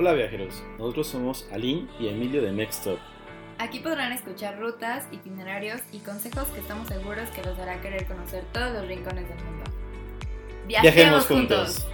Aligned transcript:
Hola 0.00 0.14
viajeros, 0.14 0.62
nosotros 0.78 1.08
somos 1.08 1.46
Aline 1.52 1.86
y 2.00 2.08
Emilio 2.08 2.40
de 2.40 2.52
Mextop. 2.52 2.98
Aquí 3.58 3.80
podrán 3.80 4.12
escuchar 4.12 4.58
rutas, 4.58 5.06
itinerarios 5.12 5.82
y 5.92 5.98
consejos 5.98 6.48
que 6.48 6.60
estamos 6.60 6.88
seguros 6.88 7.28
que 7.28 7.42
los 7.42 7.58
hará 7.58 7.82
querer 7.82 8.06
conocer 8.06 8.42
todos 8.50 8.72
los 8.72 8.88
rincones 8.88 9.28
del 9.28 9.36
mundo. 9.44 9.64
Viajemos 10.66 11.26
juntos. 11.26 11.86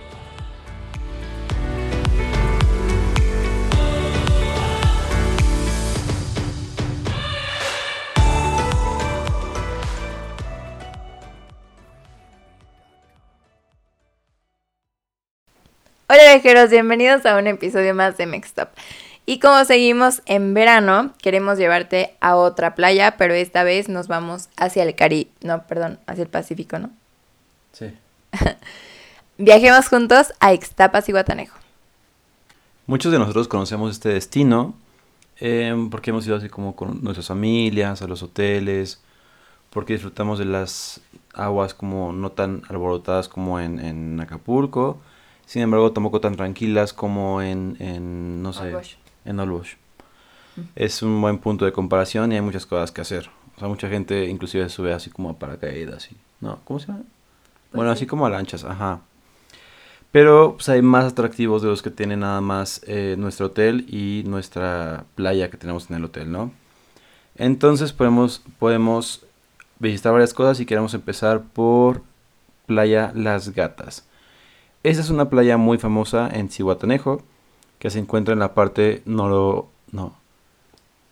Hola 16.08 16.22
viajeros, 16.22 16.70
bienvenidos 16.70 17.26
a 17.26 17.36
un 17.36 17.48
episodio 17.48 17.92
más 17.92 18.16
de 18.16 18.26
Mextop. 18.26 18.68
Y 19.26 19.40
como 19.40 19.64
seguimos 19.64 20.22
en 20.26 20.54
verano, 20.54 21.12
queremos 21.20 21.58
llevarte 21.58 22.14
a 22.20 22.36
otra 22.36 22.76
playa, 22.76 23.16
pero 23.16 23.34
esta 23.34 23.64
vez 23.64 23.88
nos 23.88 24.06
vamos 24.06 24.48
hacia 24.56 24.84
el 24.84 24.94
Caribe, 24.94 25.32
no, 25.42 25.66
perdón, 25.66 25.98
hacia 26.06 26.22
el 26.22 26.28
Pacífico, 26.28 26.78
¿no? 26.78 26.90
Sí. 27.72 27.86
Viajemos 29.38 29.88
juntos 29.88 30.32
a 30.38 30.54
Ixtapas 30.54 31.08
y 31.08 31.12
Guatanejo. 31.12 31.58
Muchos 32.86 33.10
de 33.10 33.18
nosotros 33.18 33.48
conocemos 33.48 33.90
este 33.90 34.10
destino 34.10 34.76
em, 35.40 35.90
porque 35.90 36.10
hemos 36.10 36.24
ido 36.24 36.36
así 36.36 36.48
como 36.48 36.76
con 36.76 37.02
nuestras 37.02 37.26
familias, 37.26 38.00
a 38.00 38.06
los 38.06 38.22
hoteles, 38.22 39.02
porque 39.70 39.94
disfrutamos 39.94 40.38
de 40.38 40.44
las 40.44 41.00
aguas 41.34 41.74
como 41.74 42.12
no 42.12 42.30
tan 42.30 42.62
alborotadas 42.68 43.28
como 43.28 43.58
en, 43.58 43.80
en 43.80 44.20
Acapulco, 44.20 45.00
sin 45.46 45.62
embargo 45.62 45.92
tampoco 45.92 46.20
tan 46.20 46.36
tranquilas 46.36 46.92
como 46.92 47.40
en, 47.40 47.76
en 47.78 48.42
no 48.42 48.52
sé, 48.52 48.74
Olbosch. 48.74 48.96
en 49.24 49.40
Olbosch. 49.40 49.76
Es 50.74 51.02
un 51.02 51.20
buen 51.20 51.38
punto 51.38 51.64
de 51.64 51.72
comparación 51.72 52.32
y 52.32 52.34
hay 52.34 52.40
muchas 52.40 52.66
cosas 52.66 52.90
que 52.90 53.00
hacer. 53.00 53.30
O 53.56 53.58
sea, 53.58 53.68
mucha 53.68 53.88
gente 53.88 54.26
inclusive 54.26 54.68
sube 54.68 54.92
así 54.92 55.10
como 55.10 55.30
a 55.30 55.38
paracaídas 55.38 56.10
y... 56.12 56.16
¿No? 56.40 56.60
¿Cómo 56.64 56.78
se 56.78 56.88
llama? 56.88 57.04
bueno, 57.72 57.90
sí. 57.92 57.98
así 57.98 58.06
como 58.06 58.26
a 58.26 58.30
lanchas, 58.30 58.64
ajá. 58.64 59.00
Pero 60.12 60.54
pues, 60.54 60.68
hay 60.68 60.82
más 60.82 61.12
atractivos 61.12 61.62
de 61.62 61.68
los 61.68 61.82
que 61.82 61.90
tiene 61.90 62.16
nada 62.16 62.40
más 62.40 62.80
eh, 62.86 63.16
nuestro 63.18 63.46
hotel 63.46 63.84
y 63.88 64.22
nuestra 64.26 65.04
playa 65.14 65.50
que 65.50 65.56
tenemos 65.56 65.90
en 65.90 65.96
el 65.96 66.04
hotel, 66.04 66.32
¿no? 66.32 66.52
Entonces 67.36 67.92
podemos, 67.92 68.42
podemos 68.58 69.26
visitar 69.78 70.12
varias 70.12 70.32
cosas 70.32 70.58
y 70.60 70.66
queremos 70.66 70.94
empezar 70.94 71.42
por 71.42 72.02
Playa 72.66 73.12
Las 73.14 73.50
Gatas. 73.50 74.06
Esta 74.86 75.02
es 75.02 75.10
una 75.10 75.28
playa 75.28 75.56
muy 75.56 75.78
famosa 75.78 76.28
en 76.32 76.48
Cihuatanejo, 76.48 77.20
que 77.80 77.90
se 77.90 77.98
encuentra 77.98 78.34
en 78.34 78.38
la 78.38 78.54
parte 78.54 79.02
noro... 79.04 79.68
no. 79.90 80.14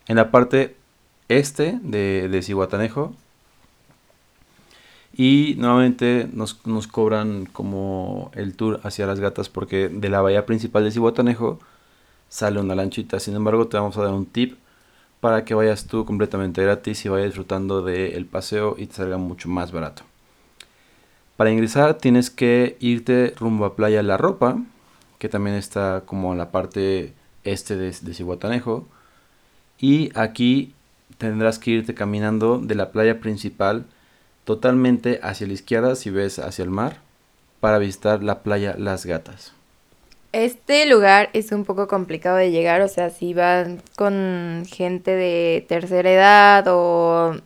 En 0.06 0.14
la 0.14 0.30
parte 0.30 0.76
este 1.28 1.80
de, 1.82 2.28
de 2.28 2.42
Cihuatanejo. 2.42 3.12
Y 5.12 5.56
nuevamente 5.58 6.28
nos, 6.32 6.64
nos 6.64 6.86
cobran 6.86 7.46
como 7.46 8.30
el 8.34 8.54
tour 8.54 8.78
hacia 8.84 9.08
las 9.08 9.18
gatas 9.18 9.48
porque 9.48 9.88
de 9.88 10.08
la 10.08 10.20
bahía 10.20 10.46
principal 10.46 10.84
de 10.84 10.92
Cihuatanejo 10.92 11.58
sale 12.28 12.60
una 12.60 12.76
lanchita. 12.76 13.18
Sin 13.18 13.34
embargo, 13.34 13.66
te 13.66 13.76
vamos 13.76 13.98
a 13.98 14.04
dar 14.04 14.14
un 14.14 14.26
tip 14.26 14.56
para 15.18 15.44
que 15.44 15.54
vayas 15.54 15.88
tú 15.88 16.04
completamente 16.04 16.62
gratis 16.62 17.04
y 17.04 17.08
vayas 17.08 17.30
disfrutando 17.30 17.82
del 17.82 18.24
paseo 18.26 18.76
y 18.78 18.86
te 18.86 18.94
salga 18.94 19.16
mucho 19.16 19.48
más 19.48 19.72
barato. 19.72 20.04
Para 21.36 21.50
ingresar 21.50 21.94
tienes 21.94 22.30
que 22.30 22.76
irte 22.80 23.34
rumbo 23.38 23.64
a 23.64 23.74
Playa 23.74 24.02
La 24.02 24.16
Ropa, 24.16 24.58
que 25.18 25.28
también 25.28 25.56
está 25.56 26.02
como 26.06 26.32
en 26.32 26.38
la 26.38 26.50
parte 26.50 27.12
este 27.42 27.76
de, 27.76 27.90
de 27.90 28.14
Cihuatanejo. 28.14 28.86
Y 29.78 30.10
aquí 30.16 30.72
tendrás 31.18 31.58
que 31.58 31.72
irte 31.72 31.94
caminando 31.94 32.58
de 32.58 32.74
la 32.74 32.90
playa 32.90 33.20
principal 33.20 33.84
totalmente 34.44 35.20
hacia 35.22 35.46
la 35.46 35.54
izquierda 35.54 35.96
si 35.96 36.10
ves 36.10 36.38
hacia 36.38 36.62
el 36.62 36.70
mar 36.70 36.98
para 37.60 37.78
visitar 37.78 38.22
la 38.22 38.40
playa 38.42 38.74
Las 38.78 39.06
Gatas. 39.06 39.52
Este 40.32 40.84
lugar 40.86 41.30
es 41.32 41.52
un 41.52 41.64
poco 41.64 41.86
complicado 41.86 42.36
de 42.36 42.50
llegar, 42.50 42.80
o 42.82 42.88
sea, 42.88 43.10
si 43.10 43.34
van 43.34 43.80
con 43.96 44.64
gente 44.68 45.12
de 45.12 45.64
tercera 45.68 46.10
edad 46.10 46.64
o 46.68 47.36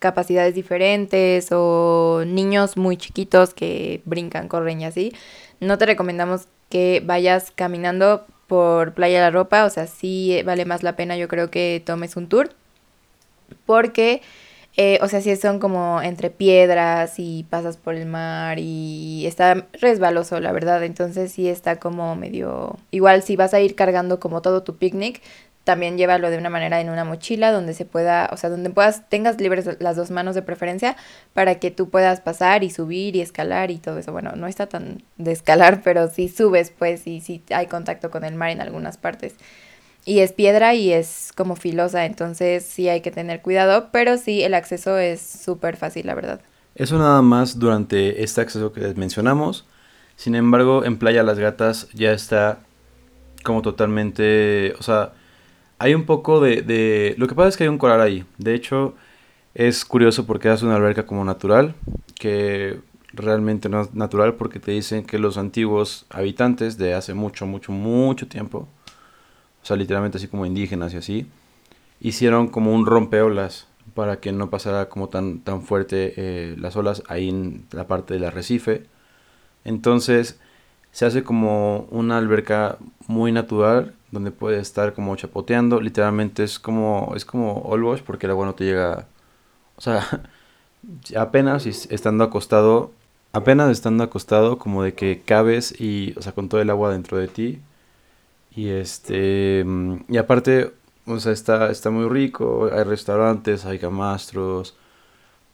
capacidades 0.00 0.54
diferentes 0.54 1.48
o 1.52 2.22
niños 2.26 2.76
muy 2.76 2.96
chiquitos 2.96 3.54
que 3.54 4.02
brincan, 4.04 4.48
corren 4.48 4.80
y 4.80 4.84
así, 4.84 5.12
no 5.60 5.78
te 5.78 5.86
recomendamos 5.86 6.48
que 6.70 7.02
vayas 7.04 7.50
caminando 7.50 8.26
por 8.46 8.94
Playa 8.94 9.20
La 9.20 9.30
Ropa, 9.30 9.64
o 9.64 9.70
sea, 9.70 9.86
sí 9.86 10.40
vale 10.44 10.64
más 10.64 10.82
la 10.82 10.96
pena 10.96 11.16
yo 11.16 11.28
creo 11.28 11.50
que 11.50 11.82
tomes 11.84 12.16
un 12.16 12.28
tour 12.28 12.50
porque, 13.66 14.22
eh, 14.76 14.98
o 15.02 15.08
sea, 15.08 15.20
sí 15.20 15.34
son 15.36 15.58
como 15.58 16.00
entre 16.02 16.30
piedras 16.30 17.14
y 17.18 17.44
pasas 17.50 17.76
por 17.76 17.94
el 17.94 18.06
mar 18.06 18.58
y 18.58 19.26
está 19.26 19.66
resbaloso, 19.72 20.40
la 20.40 20.52
verdad. 20.52 20.84
Entonces 20.84 21.32
sí 21.32 21.48
está 21.48 21.78
como 21.78 22.16
medio... 22.16 22.76
Igual 22.90 23.22
si 23.22 23.36
vas 23.36 23.54
a 23.54 23.60
ir 23.60 23.74
cargando 23.74 24.20
como 24.20 24.42
todo 24.42 24.62
tu 24.62 24.76
picnic, 24.76 25.20
también 25.68 25.98
llévalo 25.98 26.30
de 26.30 26.38
una 26.38 26.48
manera 26.48 26.80
en 26.80 26.88
una 26.88 27.04
mochila 27.04 27.52
donde 27.52 27.74
se 27.74 27.84
pueda, 27.84 28.30
o 28.32 28.38
sea, 28.38 28.48
donde 28.48 28.70
puedas, 28.70 29.06
tengas 29.10 29.38
libres 29.38 29.68
las 29.80 29.96
dos 29.96 30.10
manos 30.10 30.34
de 30.34 30.40
preferencia 30.40 30.96
para 31.34 31.56
que 31.56 31.70
tú 31.70 31.90
puedas 31.90 32.22
pasar 32.22 32.64
y 32.64 32.70
subir 32.70 33.14
y 33.16 33.20
escalar 33.20 33.70
y 33.70 33.76
todo 33.76 33.98
eso. 33.98 34.10
Bueno, 34.10 34.32
no 34.34 34.46
está 34.46 34.66
tan 34.66 35.02
de 35.18 35.32
escalar, 35.32 35.82
pero 35.84 36.08
sí 36.08 36.30
subes 36.30 36.70
pues 36.70 37.06
y 37.06 37.20
sí 37.20 37.42
hay 37.50 37.66
contacto 37.66 38.10
con 38.10 38.24
el 38.24 38.34
mar 38.34 38.48
en 38.48 38.62
algunas 38.62 38.96
partes. 38.96 39.34
Y 40.06 40.20
es 40.20 40.32
piedra 40.32 40.72
y 40.72 40.90
es 40.90 41.32
como 41.36 41.54
filosa, 41.54 42.06
entonces 42.06 42.64
sí 42.64 42.88
hay 42.88 43.02
que 43.02 43.10
tener 43.10 43.42
cuidado, 43.42 43.90
pero 43.92 44.16
sí 44.16 44.42
el 44.42 44.54
acceso 44.54 44.96
es 44.96 45.20
súper 45.20 45.76
fácil, 45.76 46.06
la 46.06 46.14
verdad. 46.14 46.40
Eso 46.76 46.96
nada 46.96 47.20
más 47.20 47.58
durante 47.58 48.22
este 48.22 48.40
acceso 48.40 48.72
que 48.72 48.80
les 48.80 48.96
mencionamos. 48.96 49.66
Sin 50.16 50.34
embargo, 50.34 50.86
en 50.86 50.96
Playa 50.96 51.22
Las 51.22 51.38
Gatas 51.38 51.88
ya 51.92 52.12
está 52.12 52.60
como 53.44 53.60
totalmente, 53.60 54.72
o 54.78 54.82
sea, 54.82 55.12
hay 55.78 55.94
un 55.94 56.04
poco 56.04 56.40
de, 56.40 56.62
de... 56.62 57.14
Lo 57.18 57.26
que 57.28 57.34
pasa 57.34 57.48
es 57.48 57.56
que 57.56 57.64
hay 57.64 57.68
un 57.68 57.78
coral 57.78 58.00
ahí. 58.00 58.24
De 58.38 58.54
hecho, 58.54 58.94
es 59.54 59.84
curioso 59.84 60.26
porque 60.26 60.52
es 60.52 60.62
una 60.62 60.76
alberca 60.76 61.06
como 61.06 61.24
natural, 61.24 61.74
que 62.14 62.80
realmente 63.12 63.68
no 63.68 63.82
es 63.82 63.94
natural 63.94 64.34
porque 64.34 64.60
te 64.60 64.72
dicen 64.72 65.04
que 65.04 65.18
los 65.18 65.38
antiguos 65.38 66.06
habitantes 66.10 66.78
de 66.78 66.94
hace 66.94 67.14
mucho, 67.14 67.46
mucho, 67.46 67.72
mucho 67.72 68.28
tiempo, 68.28 68.68
o 69.62 69.66
sea, 69.66 69.76
literalmente 69.76 70.18
así 70.18 70.28
como 70.28 70.46
indígenas 70.46 70.94
y 70.94 70.98
así, 70.98 71.26
hicieron 72.00 72.48
como 72.48 72.72
un 72.72 72.86
rompeolas 72.86 73.66
para 73.94 74.20
que 74.20 74.32
no 74.32 74.50
pasara 74.50 74.88
como 74.88 75.08
tan, 75.08 75.40
tan 75.40 75.62
fuerte 75.62 76.14
eh, 76.16 76.56
las 76.58 76.76
olas 76.76 77.02
ahí 77.08 77.28
en 77.28 77.66
la 77.72 77.86
parte 77.86 78.14
del 78.14 78.24
arrecife. 78.24 78.86
Entonces 79.64 80.38
se 80.92 81.06
hace 81.06 81.24
como 81.24 81.88
una 81.90 82.18
alberca 82.18 82.78
muy 83.06 83.32
natural 83.32 83.94
donde 84.10 84.30
puedes 84.32 84.62
estar 84.62 84.94
como 84.94 85.16
chapoteando. 85.16 85.80
Literalmente 85.80 86.44
es 86.44 86.58
como 86.58 87.12
es 87.16 87.24
como 87.24 87.62
all 87.62 87.84
wash 87.84 88.02
porque 88.02 88.26
el 88.26 88.32
agua 88.32 88.46
no 88.46 88.54
te 88.54 88.64
llega, 88.64 89.06
o 89.76 89.80
sea, 89.82 90.04
apenas 91.16 91.66
es- 91.66 91.88
estando 91.90 92.24
acostado, 92.24 92.92
apenas 93.32 93.70
estando 93.70 94.04
acostado 94.04 94.58
como 94.58 94.82
de 94.82 94.94
que 94.94 95.22
cabes 95.24 95.74
y, 95.80 96.14
o 96.18 96.22
sea, 96.22 96.32
con 96.32 96.48
todo 96.48 96.60
el 96.60 96.70
agua 96.70 96.92
dentro 96.92 97.18
de 97.18 97.28
ti. 97.28 97.60
Y 98.54 98.68
este, 98.70 99.64
mm, 99.64 100.04
y 100.08 100.16
aparte, 100.18 100.72
o 101.06 101.20
sea, 101.20 101.32
está, 101.32 101.70
está 101.70 101.90
muy 101.90 102.08
rico, 102.08 102.68
hay 102.72 102.82
restaurantes, 102.84 103.64
hay 103.66 103.78
camastros, 103.78 104.76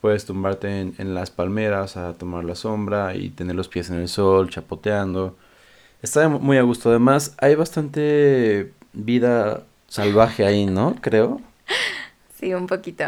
puedes 0.00 0.26
tumbarte 0.26 0.80
en, 0.80 0.94
en 0.98 1.14
las 1.14 1.30
palmeras 1.30 1.96
a 1.96 2.14
tomar 2.14 2.44
la 2.44 2.54
sombra 2.56 3.14
y 3.16 3.30
tener 3.30 3.56
los 3.56 3.68
pies 3.68 3.90
en 3.90 3.96
el 3.98 4.08
sol, 4.08 4.50
chapoteando. 4.50 5.36
Está 6.04 6.28
muy 6.28 6.58
a 6.58 6.62
gusto. 6.62 6.90
Además, 6.90 7.34
hay 7.38 7.54
bastante 7.54 8.70
vida 8.92 9.62
salvaje 9.88 10.44
ahí, 10.44 10.66
¿no? 10.66 10.96
Creo. 11.00 11.40
Sí, 12.38 12.52
un 12.52 12.66
poquito. 12.66 13.04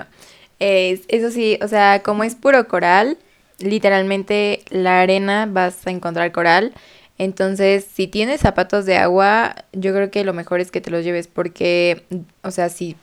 Es- 0.58 1.02
eso 1.08 1.30
sí, 1.30 1.58
o 1.62 1.68
sea, 1.68 2.02
como 2.02 2.24
es 2.24 2.34
puro 2.34 2.66
coral, 2.68 3.18
literalmente 3.58 4.62
la 4.70 5.02
arena 5.02 5.46
vas 5.50 5.86
a 5.86 5.90
encontrar 5.90 6.32
coral. 6.32 6.72
Entonces, 7.18 7.86
si 7.92 8.06
tienes 8.06 8.40
zapatos 8.40 8.86
de 8.86 8.96
agua, 8.96 9.54
yo 9.74 9.92
creo 9.92 10.10
que 10.10 10.24
lo 10.24 10.32
mejor 10.32 10.60
es 10.60 10.70
que 10.70 10.80
te 10.80 10.90
los 10.90 11.04
lleves 11.04 11.28
porque, 11.28 12.04
o 12.42 12.50
sea, 12.50 12.70
si, 12.70 12.96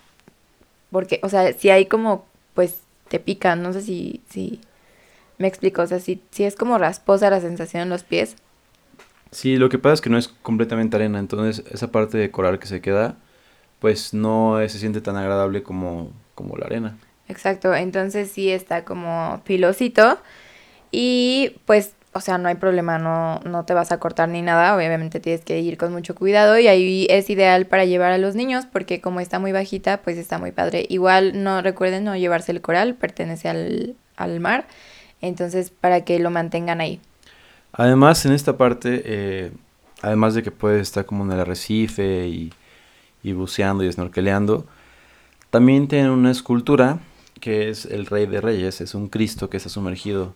porque, 0.91 1.19
o 1.23 1.29
sea, 1.29 1.53
si 1.53 1.69
hay 1.69 1.85
como, 1.85 2.25
pues, 2.56 2.77
te 3.09 3.19
pican, 3.19 3.62
no 3.62 3.73
sé 3.73 3.81
si, 3.81 4.21
si 4.29 4.59
me 5.38 5.47
explico, 5.47 5.83
o 5.83 5.88
sea, 5.88 6.00
si, 6.00 6.21
si 6.31 6.45
es 6.45 6.56
como 6.56 6.77
rasposa 6.79 7.29
la 7.29 7.41
sensación 7.41 7.83
en 7.83 7.89
los 7.89 8.03
pies, 8.03 8.35
Sí, 9.33 9.57
lo 9.57 9.69
que 9.69 9.80
pasa 9.80 9.95
es 9.95 10.01
que 10.01 10.09
no 10.09 10.18
es 10.18 10.27
completamente 10.27 10.95
arena, 10.95 11.19
entonces 11.19 11.65
esa 11.71 11.91
parte 11.91 12.18
de 12.18 12.31
coral 12.31 12.59
que 12.59 12.68
se 12.68 12.81
queda, 12.81 13.18
pues 13.80 14.13
no 14.13 14.57
se 14.59 14.80
siente 14.80 15.01
tan 15.01 15.18
agradable 15.18 15.63
como, 15.63 16.12
como 16.35 16.56
la 16.56 16.68
arena. 16.68 16.97
Exacto, 17.27 17.74
entonces 17.74 18.31
sí 18.31 18.51
está 18.51 18.85
como 18.85 19.41
filosito 19.44 20.19
y 20.91 21.56
pues 21.65 21.95
o 22.13 22.21
sea, 22.21 22.38
no 22.38 22.47
hay 22.47 22.56
problema, 22.56 23.00
no, 23.00 23.39
no 23.39 23.65
te 23.65 23.74
vas 23.74 23.91
a 23.91 24.00
cortar 24.00 24.30
ni 24.30 24.44
nada, 24.44 24.75
obviamente 24.75 25.19
tienes 25.19 25.41
que 25.41 25.59
ir 25.59 25.77
con 25.77 25.91
mucho 25.91 26.13
cuidado 26.13 26.59
y 26.59 26.68
ahí 26.68 27.07
es 27.09 27.27
ideal 27.30 27.65
para 27.65 27.85
llevar 27.85 28.12
a 28.12 28.19
los 28.19 28.35
niños 28.35 28.65
porque 28.71 29.01
como 29.01 29.19
está 29.19 29.39
muy 29.39 29.51
bajita, 29.51 30.01
pues 30.03 30.18
está 30.18 30.38
muy 30.38 30.51
padre. 30.51 30.85
Igual 30.89 31.44
no 31.44 31.62
recuerden 31.63 32.03
no 32.03 32.15
llevarse 32.15 32.51
el 32.51 32.62
coral, 32.62 32.94
pertenece 32.94 33.50
al, 33.50 33.95
al 34.15 34.39
mar, 34.39 34.68
entonces 35.21 35.71
para 35.71 36.01
que 36.06 36.19
lo 36.19 36.30
mantengan 36.30 36.81
ahí. 36.81 37.01
Además, 37.73 38.23
en 38.25 38.33
esta 38.33 38.55
parte, 38.55 39.01
eh, 39.03 39.51
además 40.03 40.35
de 40.35 40.43
que 40.43 40.51
puedes 40.51 40.83
estar 40.83 41.05
como 41.05 41.25
en 41.25 41.31
el 41.31 41.39
arrecife 41.39 42.27
y, 42.27 42.53
buceando 43.33 43.83
y 43.83 43.91
snorkeleando, 43.91 44.65
también 45.49 45.87
tienen 45.87 46.11
una 46.11 46.31
escultura 46.31 46.99
que 47.39 47.69
es 47.69 47.85
el 47.85 48.05
Rey 48.05 48.27
de 48.27 48.41
Reyes, 48.41 48.79
es 48.79 48.93
un 48.93 49.09
Cristo 49.09 49.49
que 49.49 49.57
está 49.57 49.69
sumergido 49.69 50.33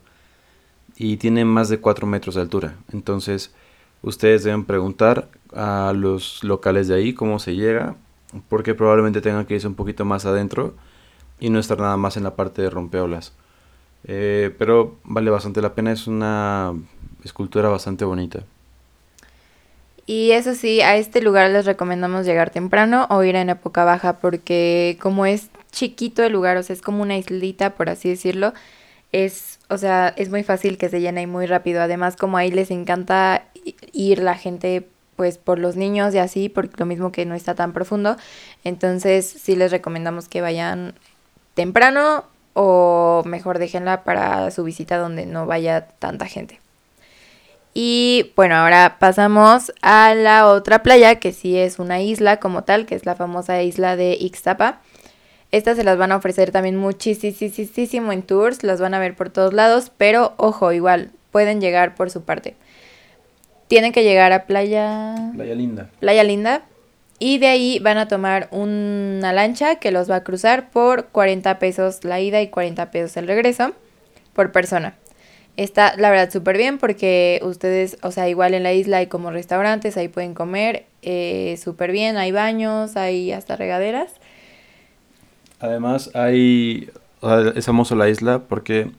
y 0.98 1.18
tiene 1.18 1.46
más 1.46 1.70
de 1.70 1.80
4 1.80 2.08
metros 2.08 2.36
de 2.36 2.42
altura. 2.42 2.76
Entonces, 2.92 3.54
ustedes 4.02 4.44
deben 4.44 4.66
preguntar 4.66 5.30
a 5.54 5.94
los 5.96 6.44
locales 6.44 6.88
de 6.88 6.96
ahí 6.96 7.14
cómo 7.14 7.38
se 7.40 7.56
llega, 7.56 7.96
porque 8.50 8.74
probablemente 8.74 9.22
tengan 9.22 9.46
que 9.46 9.56
irse 9.56 9.68
un 9.68 9.76
poquito 9.76 10.06
más 10.06 10.26
adentro 10.26 10.74
y 11.40 11.52
no 11.52 11.60
estar 11.60 11.80
nada 11.80 11.98
más 11.98 12.18
en 12.18 12.24
la 12.24 12.36
parte 12.36 12.64
de 12.64 12.70
rompeolas. 12.72 13.34
Eh, 14.06 14.56
pero 14.58 14.96
vale 15.04 15.30
bastante 15.30 15.62
la 15.62 15.76
pena, 15.76 15.92
es 15.92 16.08
una 16.08 16.74
escultura 17.28 17.70
bastante 17.70 18.06
bonita. 18.06 18.44
Y 20.08 20.32
eso 20.32 20.56
sí, 20.56 20.82
a 20.82 20.96
este 20.96 21.22
lugar 21.22 21.52
les 21.52 21.66
recomendamos 21.66 22.26
llegar 22.26 22.50
temprano 22.50 23.08
o 23.10 23.24
ir 23.24 23.36
en 23.36 23.50
época 23.50 23.84
baja 23.84 24.20
porque 24.20 24.98
como 25.02 25.26
es 25.26 25.50
chiquito 25.72 26.24
el 26.24 26.32
lugar, 26.32 26.56
o 26.58 26.64
sea, 26.64 26.74
es 26.74 26.82
como 26.82 27.02
una 27.02 27.18
islita, 27.18 27.76
por 27.76 27.90
así 27.90 28.10
decirlo, 28.10 28.54
es, 29.12 29.60
o 29.70 29.78
sea, 29.78 30.14
es 30.16 30.30
muy 30.30 30.44
fácil 30.44 30.78
que 30.78 30.90
se 30.90 31.02
llene 31.02 31.24
y 31.24 31.28
muy 31.28 31.46
rápido. 31.46 31.82
Además, 31.82 32.16
como 32.16 32.38
ahí 32.38 32.52
les 32.52 32.72
encanta 32.72 33.46
ir 33.92 34.20
la 34.20 34.36
gente 34.36 34.88
pues 35.18 35.38
por 35.38 35.60
los 35.60 35.76
niños 35.76 36.14
y 36.14 36.20
así, 36.20 36.48
porque 36.48 36.76
lo 36.78 36.86
mismo 36.86 37.12
que 37.12 37.26
no 37.26 37.36
está 37.36 37.56
tan 37.56 37.74
profundo. 37.74 38.16
Entonces, 38.64 39.26
sí 39.26 39.56
les 39.56 39.72
recomendamos 39.72 40.30
que 40.30 40.42
vayan 40.42 40.94
temprano 41.54 42.24
o 42.54 43.24
mejor 43.26 43.60
déjenla 43.60 44.04
para 44.04 44.50
su 44.52 44.64
visita 44.64 44.98
donde 44.98 45.26
no 45.26 45.46
vaya 45.48 45.88
tanta 46.00 46.28
gente. 46.28 46.62
Y 47.80 48.34
bueno, 48.36 48.56
ahora 48.56 48.98
pasamos 48.98 49.72
a 49.84 50.16
la 50.16 50.48
otra 50.48 50.82
playa 50.82 51.20
que 51.20 51.32
sí 51.32 51.56
es 51.56 51.78
una 51.78 52.02
isla 52.02 52.38
como 52.38 52.64
tal, 52.64 52.88
que 52.88 52.96
es 52.96 53.06
la 53.06 53.14
famosa 53.14 53.62
isla 53.62 53.96
de 53.96 54.18
Ixtapa. 54.20 54.82
Estas 55.52 55.78
se 55.78 55.84
las 55.84 55.96
van 55.96 56.12
a 56.12 56.16
ofrecer 56.16 56.50
también 56.50 56.76
muchísimo 56.76 58.12
en 58.12 58.24
tours, 58.24 58.64
las 58.64 58.82
van 58.82 58.96
a 58.96 59.00
ver 59.00 59.16
por 59.16 59.30
todos 59.30 59.54
lados, 59.54 59.92
pero 59.96 60.34
ojo, 60.38 60.72
igual, 60.72 61.12
pueden 61.30 61.62
llegar 61.62 61.94
por 61.94 62.10
su 62.10 62.24
parte. 62.24 62.56
Tienen 63.68 63.92
que 63.92 64.02
llegar 64.02 64.34
a 64.34 64.48
Playa... 64.48 65.14
Playa 65.36 65.54
Linda. 65.54 65.92
Playa 66.00 66.24
Linda. 66.24 66.64
Y 67.20 67.38
de 67.38 67.46
ahí 67.46 67.78
van 67.78 68.00
a 68.00 68.08
tomar 68.08 68.48
una 68.50 69.34
lancha 69.34 69.76
que 69.76 69.92
los 69.92 70.10
va 70.10 70.16
a 70.16 70.24
cruzar 70.24 70.72
por 70.72 71.10
40 71.10 71.60
pesos 71.60 72.04
la 72.04 72.20
ida 72.22 72.42
y 72.42 72.48
40 72.48 72.90
pesos 72.90 73.18
el 73.18 73.28
regreso 73.28 73.74
por 74.34 74.52
persona. 74.52 74.96
Está 75.58 75.96
la 75.98 76.12
verdad 76.12 76.32
súper 76.32 76.56
bien 76.56 76.78
porque 76.78 77.40
ustedes, 77.44 77.98
o 78.04 78.12
sea, 78.12 78.30
igual 78.30 78.54
en 78.54 78.62
la 78.62 78.74
isla 78.74 78.98
hay 78.98 79.08
como 79.08 79.32
restaurantes, 79.32 79.98
ahí 79.98 80.08
pueden 80.08 80.36
comer 80.36 80.86
eh, 81.02 81.60
súper 81.62 81.92
bien, 81.92 82.16
hay 82.16 82.32
baños, 82.32 82.96
hay 82.96 83.32
hasta 83.32 83.56
regaderas. 83.56 84.14
Además, 85.60 86.12
hay. 86.14 86.90
O 87.22 87.30
sea, 87.30 87.54
es 87.56 87.66
famoso 87.66 87.96
la 87.96 88.08
isla 88.10 88.44
porque 88.48 88.92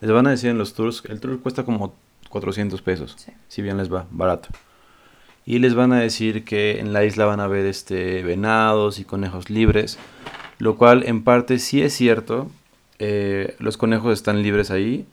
les 0.00 0.10
van 0.10 0.26
a 0.26 0.30
decir 0.30 0.50
en 0.50 0.58
los 0.58 0.74
tours. 0.74 1.02
El 1.08 1.20
tour 1.20 1.40
cuesta 1.40 1.64
como 1.64 1.94
400 2.28 2.82
pesos. 2.82 3.16
Si 3.48 3.62
bien 3.62 3.78
les 3.78 3.92
va, 3.92 4.06
barato. 4.10 4.48
Y 5.46 5.60
les 5.60 5.74
van 5.74 5.92
a 5.92 6.00
decir 6.00 6.44
que 6.44 6.80
en 6.80 6.92
la 6.92 7.04
isla 7.04 7.24
van 7.24 7.40
a 7.40 7.48
ver 7.48 7.64
este, 7.64 8.22
venados 8.22 8.98
y 8.98 9.04
conejos 9.04 9.48
libres. 9.48 9.98
Lo 10.58 10.76
cual 10.76 11.04
en 11.06 11.24
parte 11.24 11.58
sí 11.58 11.80
es 11.80 11.94
cierto. 11.94 12.50
Eh, 12.98 13.56
los 13.58 13.78
conejos 13.78 14.12
están 14.12 14.42
libres 14.42 14.70
ahí. 14.70 15.06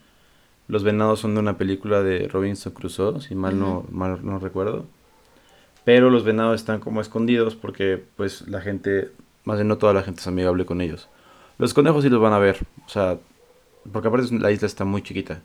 Los 0.68 0.82
venados 0.82 1.20
son 1.20 1.34
de 1.34 1.40
una 1.40 1.58
película 1.58 2.02
de 2.02 2.28
Robinson 2.28 2.72
Crusoe, 2.72 3.20
si 3.20 3.34
mal, 3.34 3.58
no, 3.58 3.84
mal 3.90 4.24
no 4.24 4.38
recuerdo. 4.38 4.84
Pero 5.84 6.10
los 6.10 6.24
venados 6.24 6.56
están 6.56 6.80
como 6.80 7.00
escondidos 7.00 7.54
porque 7.54 8.02
pues 8.16 8.48
la 8.48 8.60
gente 8.60 9.12
más 9.46 9.58
bien 9.58 9.68
no 9.68 9.78
toda 9.78 9.94
la 9.94 10.02
gente 10.02 10.20
es 10.20 10.26
amigable 10.26 10.66
con 10.66 10.82
ellos. 10.82 11.08
Los 11.56 11.72
conejos 11.72 12.02
sí 12.02 12.10
los 12.10 12.20
van 12.20 12.34
a 12.34 12.38
ver, 12.38 12.58
o 12.84 12.88
sea, 12.88 13.18
porque 13.90 14.08
aparte 14.08 14.34
la 14.38 14.50
isla 14.50 14.66
está 14.66 14.84
muy 14.84 15.02
chiquita. 15.02 15.40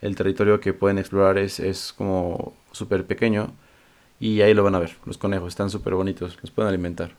El 0.00 0.16
territorio 0.16 0.60
que 0.60 0.72
pueden 0.72 0.98
explorar 0.98 1.38
es, 1.38 1.60
es 1.60 1.92
como 1.92 2.54
súper 2.70 3.04
pequeño 3.04 3.52
y 4.20 4.40
ahí 4.40 4.54
lo 4.54 4.64
van 4.64 4.76
a 4.76 4.78
ver. 4.78 4.96
Los 5.04 5.18
conejos 5.18 5.48
están 5.48 5.70
súper 5.70 5.94
bonitos, 5.94 6.38
los 6.40 6.50
pueden 6.52 6.68
alimentar. 6.68 7.10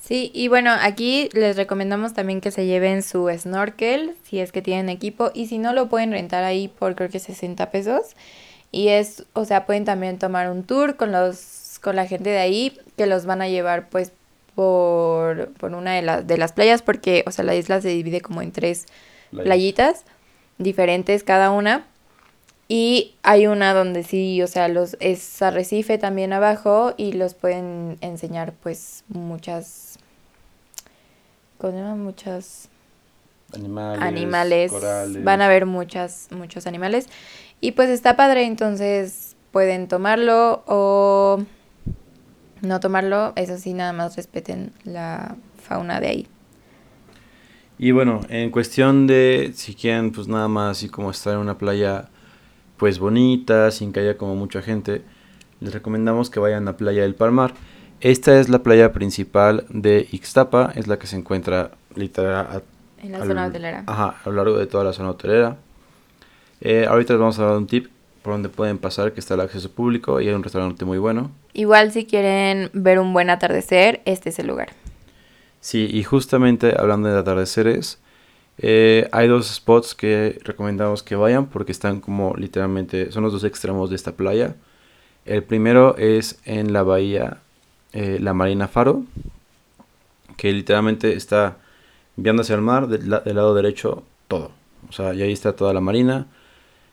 Sí, 0.00 0.30
y 0.34 0.48
bueno, 0.48 0.72
aquí 0.80 1.28
les 1.34 1.56
recomendamos 1.56 2.14
también 2.14 2.40
que 2.40 2.50
se 2.50 2.66
lleven 2.66 3.02
su 3.02 3.30
snorkel, 3.36 4.16
si 4.24 4.40
es 4.40 4.50
que 4.50 4.62
tienen 4.62 4.88
equipo, 4.88 5.30
y 5.34 5.46
si 5.46 5.58
no 5.58 5.72
lo 5.72 5.88
pueden 5.88 6.10
rentar 6.10 6.42
ahí 6.42 6.68
por 6.68 6.96
creo 6.96 7.10
que 7.10 7.18
60 7.18 7.70
pesos. 7.70 8.16
Y 8.72 8.88
es, 8.88 9.24
o 9.34 9.44
sea, 9.44 9.66
pueden 9.66 9.84
también 9.84 10.18
tomar 10.18 10.50
un 10.50 10.64
tour 10.64 10.96
con 10.96 11.12
los 11.12 11.78
con 11.82 11.96
la 11.96 12.06
gente 12.06 12.30
de 12.30 12.38
ahí 12.38 12.78
que 12.96 13.06
los 13.06 13.24
van 13.24 13.40
a 13.40 13.48
llevar 13.48 13.88
pues 13.88 14.12
por, 14.54 15.50
una 15.62 15.94
de, 15.94 16.24
de 16.24 16.38
las 16.38 16.52
playas 16.52 16.82
porque, 16.82 17.24
o 17.26 17.30
sea, 17.30 17.44
la 17.44 17.54
isla 17.54 17.80
se 17.80 17.88
divide 17.88 18.20
como 18.20 18.42
en 18.42 18.52
tres 18.52 18.86
playitas 19.30 20.04
diferentes 20.58 21.24
cada 21.24 21.50
una. 21.50 21.86
Y 22.72 23.16
hay 23.24 23.48
una 23.48 23.74
donde 23.74 24.04
sí, 24.04 24.40
o 24.42 24.46
sea, 24.46 24.68
los 24.68 24.96
es 25.00 25.42
arrecife 25.42 25.98
también 25.98 26.32
abajo 26.32 26.94
y 26.96 27.14
los 27.14 27.34
pueden 27.34 27.98
enseñar 28.00 28.52
pues 28.52 29.02
muchas 29.08 29.98
con 31.58 31.74
muchas 31.98 32.68
animales, 33.52 34.00
animales. 34.00 34.72
van 35.24 35.42
a 35.42 35.48
ver 35.48 35.66
muchas 35.66 36.28
muchos 36.30 36.68
animales 36.68 37.08
y 37.60 37.72
pues 37.72 37.90
está 37.90 38.14
padre, 38.14 38.44
entonces 38.44 39.34
pueden 39.50 39.88
tomarlo 39.88 40.62
o 40.68 41.42
no 42.60 42.78
tomarlo, 42.78 43.32
eso 43.34 43.58
sí, 43.58 43.74
nada 43.74 43.92
más 43.92 44.14
respeten 44.14 44.72
la 44.84 45.34
fauna 45.60 45.98
de 45.98 46.06
ahí. 46.06 46.28
Y 47.80 47.90
bueno, 47.90 48.20
en 48.28 48.52
cuestión 48.52 49.08
de 49.08 49.50
si 49.56 49.74
quieren 49.74 50.12
pues 50.12 50.28
nada 50.28 50.46
más 50.46 50.78
así 50.78 50.88
como 50.88 51.10
estar 51.10 51.32
en 51.34 51.40
una 51.40 51.58
playa 51.58 52.10
pues 52.80 52.98
bonita, 52.98 53.70
sin 53.70 53.92
que 53.92 54.00
haya 54.00 54.16
como 54.16 54.34
mucha 54.36 54.62
gente, 54.62 55.02
les 55.60 55.74
recomendamos 55.74 56.30
que 56.30 56.40
vayan 56.40 56.66
a 56.66 56.78
Playa 56.78 57.02
del 57.02 57.14
Palmar. 57.14 57.52
Esta 58.00 58.40
es 58.40 58.48
la 58.48 58.62
playa 58.62 58.94
principal 58.94 59.66
de 59.68 60.08
Ixtapa, 60.10 60.72
es 60.74 60.88
la 60.88 60.98
que 60.98 61.06
se 61.06 61.16
encuentra 61.16 61.72
literal 61.94 62.62
en 63.02 63.12
la 63.12 63.26
zona 63.26 63.46
hotelera. 63.48 63.84
Ajá, 63.86 64.16
a 64.24 64.28
lo 64.30 64.36
largo 64.36 64.56
de 64.56 64.66
toda 64.66 64.84
la 64.84 64.94
zona 64.94 65.10
hotelera. 65.10 65.58
Eh, 66.62 66.86
ahorita 66.88 67.12
les 67.12 67.20
vamos 67.20 67.38
a 67.38 67.44
dar 67.44 67.58
un 67.58 67.66
tip 67.66 67.88
por 68.22 68.32
donde 68.32 68.48
pueden 68.48 68.78
pasar, 68.78 69.12
que 69.12 69.20
está 69.20 69.34
el 69.34 69.40
acceso 69.40 69.70
público 69.70 70.18
y 70.18 70.28
hay 70.28 70.34
un 70.34 70.42
restaurante 70.42 70.86
muy 70.86 70.96
bueno. 70.96 71.30
Igual 71.52 71.92
si 71.92 72.06
quieren 72.06 72.70
ver 72.72 72.98
un 72.98 73.12
buen 73.12 73.28
atardecer, 73.28 74.00
este 74.06 74.30
es 74.30 74.38
el 74.38 74.46
lugar. 74.46 74.70
Sí, 75.60 75.86
y 75.92 76.02
justamente 76.02 76.74
hablando 76.78 77.10
de 77.10 77.18
atardeceres, 77.18 77.98
eh, 78.62 79.08
hay 79.12 79.26
dos 79.26 79.48
spots 79.48 79.94
que 79.94 80.38
recomendamos 80.44 81.02
que 81.02 81.16
vayan 81.16 81.46
porque 81.46 81.72
están 81.72 82.00
como 82.00 82.34
literalmente, 82.36 83.10
son 83.10 83.22
los 83.22 83.32
dos 83.32 83.44
extremos 83.44 83.90
de 83.90 83.96
esta 83.96 84.12
playa. 84.12 84.54
El 85.24 85.42
primero 85.44 85.96
es 85.96 86.40
en 86.44 86.72
la 86.72 86.82
bahía 86.82 87.38
eh, 87.92 88.18
La 88.20 88.34
Marina 88.34 88.68
Faro, 88.68 89.04
que 90.36 90.52
literalmente 90.52 91.14
está 91.14 91.56
viendo 92.16 92.42
hacia 92.42 92.54
el 92.54 92.60
mar, 92.60 92.86
del, 92.88 93.08
lado 93.08 93.54
derecho 93.54 94.02
todo. 94.28 94.52
O 94.88 94.92
sea, 94.92 95.14
y 95.14 95.22
ahí 95.22 95.32
está 95.32 95.56
toda 95.56 95.72
la 95.72 95.80
marina 95.80 96.26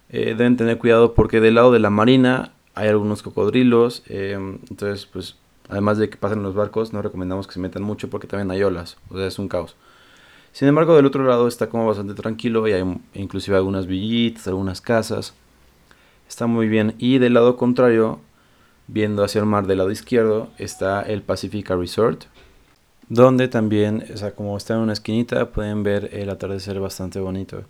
eh, 0.09 0.35
deben 0.37 0.55
tener 0.55 0.77
cuidado 0.77 1.13
porque 1.13 1.41
del 1.41 1.55
lado 1.55 1.71
de 1.71 1.79
la 1.79 1.89
marina 1.89 2.53
hay 2.75 2.87
algunos 2.89 3.23
cocodrilos. 3.23 4.03
Em, 4.07 4.59
entonces, 4.69 5.05
pues, 5.05 5.35
además 5.69 5.97
de 5.97 6.09
que 6.09 6.17
pasen 6.17 6.43
los 6.43 6.55
barcos, 6.55 6.93
no 6.93 7.01
recomendamos 7.01 7.47
que 7.47 7.53
se 7.53 7.59
metan 7.59 7.83
mucho 7.83 8.09
porque 8.09 8.27
también 8.27 8.51
hay 8.51 8.63
olas. 8.63 8.97
O 9.09 9.17
sea, 9.17 9.27
es 9.27 9.37
un 9.39 9.47
caos. 9.49 9.75
Sin 10.57 10.67
embargo, 10.67 10.95
del 10.95 11.05
otro 11.05 11.23
lado 11.23 11.47
está 11.47 11.69
como 11.69 11.85
bastante 11.85 12.15
tranquilo 12.15 12.67
y 12.67 12.73
hay 12.73 12.83
inclusive 13.13 13.57
algunas 13.57 13.85
villitas, 13.85 14.47
algunas 14.47 14.81
casas. 14.81 15.35
Está 16.27 16.47
muy 16.47 16.67
bien. 16.67 16.95
Y 16.97 17.19
del 17.19 17.35
lado 17.35 17.57
contrario, 17.57 18.19
viendo 18.87 19.23
hacia 19.23 19.37
el 19.37 19.45
mar 19.45 19.67
del 19.67 19.77
lado 19.77 19.91
izquierdo, 19.91 20.49
está 20.57 21.03
el 21.03 21.21
Pacifica 21.21 21.75
Resort. 21.75 22.23
Donde 23.07 23.47
también, 23.49 24.03
o 24.11 24.17
sea, 24.17 24.31
como 24.31 24.57
está 24.57 24.73
en 24.73 24.79
una 24.79 24.93
esquinita, 24.93 25.51
pueden 25.51 25.83
ver 25.83 26.09
el 26.11 26.27
atardecer 26.31 26.79
bastante 26.79 27.19
bonito. 27.19 27.63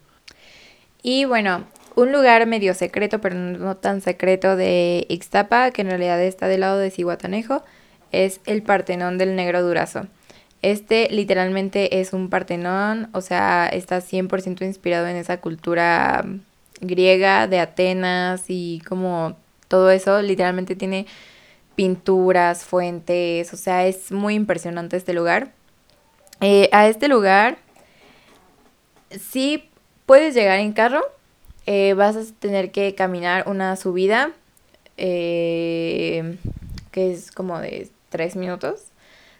Y 1.03 1.25
bueno, 1.25 1.65
un 1.96 2.13
lugar 2.13 2.48
medio 2.48 2.74
secreto, 2.74 3.20
pero 3.20 3.36
no 3.36 3.75
tan 3.75 4.00
secreto 4.00 4.56
de 4.56 5.06
Ixtapa, 5.10 5.72
que 5.72 5.82
en 5.82 5.89
realidad 5.89 6.24
está 6.24 6.48
del 6.48 6.62
lado 6.62 6.77
de 6.77 6.89
Cihuatanejo, 6.89 7.63
es 8.13 8.39
el 8.46 8.63
Partenón 8.63 9.17
del 9.17 9.36
Negro 9.36 9.62
Durazo. 9.62 10.08
Este 10.61 11.07
literalmente 11.11 11.99
es 11.99 12.13
un 12.13 12.29
Partenón, 12.29 13.09
o 13.13 13.21
sea, 13.21 13.67
está 13.67 13.99
100% 14.01 14.65
inspirado 14.65 15.07
en 15.07 15.15
esa 15.15 15.37
cultura 15.39 16.25
griega 16.81 17.47
de 17.47 17.59
Atenas 17.59 18.45
y 18.47 18.81
como 18.87 19.35
todo 19.67 19.91
eso, 19.91 20.21
literalmente 20.21 20.75
tiene 20.75 21.05
pinturas, 21.75 22.63
fuentes, 22.65 23.53
o 23.53 23.57
sea, 23.57 23.85
es 23.85 24.11
muy 24.11 24.33
impresionante 24.33 24.97
este 24.97 25.13
lugar. 25.13 25.51
Eh, 26.41 26.69
a 26.71 26.87
este 26.87 27.07
lugar 27.07 27.57
sí 29.11 29.69
puedes 30.05 30.33
llegar 30.33 30.59
en 30.59 30.73
carro, 30.73 31.03
eh, 31.65 31.93
vas 31.93 32.15
a 32.15 32.21
tener 32.39 32.71
que 32.71 32.95
caminar 32.95 33.47
una 33.47 33.75
subida 33.75 34.31
eh, 34.97 36.37
que 36.91 37.11
es 37.11 37.31
como 37.31 37.59
de 37.59 37.89
tres 38.09 38.35
minutos 38.35 38.85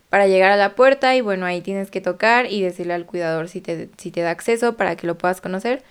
para 0.10 0.28
llegar 0.28 0.52
a 0.52 0.58
la 0.58 0.76
puerta 0.76 1.16
y 1.16 1.22
bueno, 1.22 1.46
ahí 1.46 1.62
tienes 1.62 1.92
que 1.92 2.02
tocar 2.02 2.52
y 2.52 2.62
decirle 2.62 2.94
al 2.94 3.06
cuidador 3.06 3.50
si 3.50 3.62
te, 3.62 3.90
si 3.98 4.12
te 4.12 4.22
da 4.22 4.32
acceso 4.32 4.78
para 4.78 4.96
que 4.96 5.08
lo 5.08 5.18
puedas 5.18 5.42
conocer. 5.42 5.84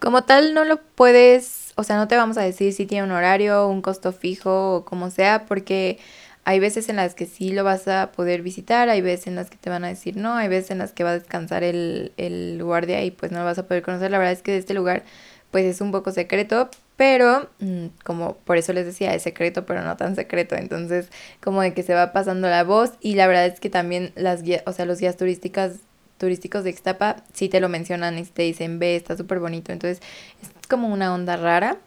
Como 0.00 0.24
tal, 0.24 0.54
no 0.54 0.64
lo 0.64 0.80
puedes, 0.80 1.72
o 1.76 1.84
sea, 1.84 1.96
no 1.96 2.08
te 2.08 2.16
vamos 2.16 2.38
a 2.38 2.42
decir 2.42 2.72
si 2.72 2.86
tiene 2.86 3.04
un 3.04 3.12
horario, 3.12 3.68
un 3.68 3.82
costo 3.82 4.12
fijo 4.12 4.76
o 4.76 4.84
como 4.84 5.10
sea, 5.10 5.44
porque 5.46 5.98
hay 6.44 6.58
veces 6.58 6.88
en 6.88 6.96
las 6.96 7.14
que 7.14 7.26
sí 7.26 7.52
lo 7.52 7.64
vas 7.64 7.86
a 7.86 8.10
poder 8.12 8.42
visitar, 8.42 8.88
hay 8.88 9.02
veces 9.02 9.26
en 9.28 9.36
las 9.36 9.50
que 9.50 9.58
te 9.58 9.70
van 9.70 9.84
a 9.84 9.88
decir 9.88 10.16
no, 10.16 10.34
hay 10.34 10.48
veces 10.48 10.70
en 10.70 10.78
las 10.78 10.92
que 10.92 11.04
va 11.04 11.10
a 11.10 11.18
descansar 11.18 11.62
el, 11.62 12.12
el 12.16 12.60
guardia 12.62 13.04
y 13.04 13.10
pues 13.10 13.30
no 13.30 13.40
lo 13.40 13.44
vas 13.44 13.58
a 13.58 13.66
poder 13.66 13.82
conocer. 13.82 14.10
La 14.10 14.18
verdad 14.18 14.32
es 14.32 14.42
que 14.42 14.56
este 14.56 14.74
lugar 14.74 15.04
pues 15.50 15.64
es 15.64 15.80
un 15.80 15.92
poco 15.92 16.12
secreto, 16.12 16.70
pero 17.00 17.48
mm, 17.60 17.86
como 18.04 18.34
por 18.44 18.58
eso 18.58 18.74
les 18.74 18.84
decía, 18.84 19.14
es 19.14 19.22
secreto, 19.22 19.64
pero 19.64 19.80
no 19.82 19.96
tan 19.96 20.16
secreto. 20.16 20.54
Entonces, 20.54 21.08
como 21.42 21.62
de 21.62 21.72
que 21.72 21.82
se 21.82 21.94
va 21.94 22.12
pasando 22.12 22.46
la 22.50 22.62
voz 22.62 22.90
y 23.00 23.14
la 23.14 23.26
verdad 23.26 23.46
es 23.46 23.58
que 23.58 23.70
también 23.70 24.12
las 24.16 24.42
guías, 24.42 24.62
o 24.66 24.72
sea, 24.74 24.84
los 24.84 25.00
guías 25.00 25.16
turísticas 25.16 25.78
turísticos 26.18 26.62
de 26.62 26.68
Ixtapa 26.68 27.24
sí 27.32 27.48
te 27.48 27.58
lo 27.60 27.70
mencionan 27.70 28.18
y 28.18 28.24
te 28.24 28.42
dicen, 28.42 28.78
ve, 28.78 28.96
está 28.96 29.16
súper 29.16 29.38
bonito. 29.38 29.72
Entonces 29.72 30.02
es 30.42 30.50
como 30.68 30.88
una 30.88 31.14
onda 31.14 31.38
rara, 31.38 31.78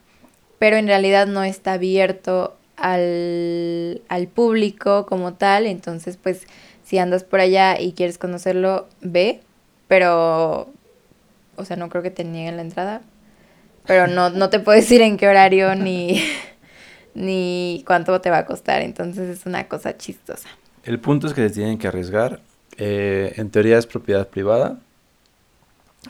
pero 0.57 0.77
en 0.77 0.87
realidad 0.87 1.27
no 1.27 1.43
está 1.43 1.73
abierto 1.73 2.57
al, 2.75 4.01
al 4.09 4.27
público 4.29 5.05
como 5.05 5.35
tal. 5.35 5.67
Entonces, 5.67 6.17
pues 6.17 6.47
si 6.83 6.97
andas 6.97 7.23
por 7.23 7.39
allá 7.39 7.79
y 7.79 7.93
quieres 7.93 8.17
conocerlo, 8.17 8.87
ve, 9.01 9.41
pero, 9.87 10.71
o 11.55 11.65
sea, 11.65 11.77
no 11.77 11.89
creo 11.89 12.01
que 12.01 12.09
te 12.09 12.23
nieguen 12.23 12.55
la 12.55 12.63
entrada. 12.63 13.03
Pero 13.85 14.07
no, 14.07 14.29
no 14.29 14.49
te 14.49 14.59
puedo 14.59 14.77
decir 14.77 15.01
en 15.01 15.17
qué 15.17 15.27
horario 15.27 15.75
ni, 15.75 16.23
ni 17.13 17.83
cuánto 17.85 18.19
te 18.21 18.29
va 18.29 18.39
a 18.39 18.45
costar. 18.45 18.81
Entonces 18.81 19.29
es 19.29 19.45
una 19.45 19.67
cosa 19.67 19.97
chistosa. 19.97 20.49
El 20.83 20.99
punto 20.99 21.27
es 21.27 21.33
que 21.33 21.47
se 21.47 21.53
tienen 21.53 21.77
que 21.77 21.87
arriesgar 21.87 22.39
eh, 22.77 23.33
en 23.37 23.49
teoría 23.49 23.77
es 23.77 23.87
propiedad 23.87 24.27
privada. 24.27 24.79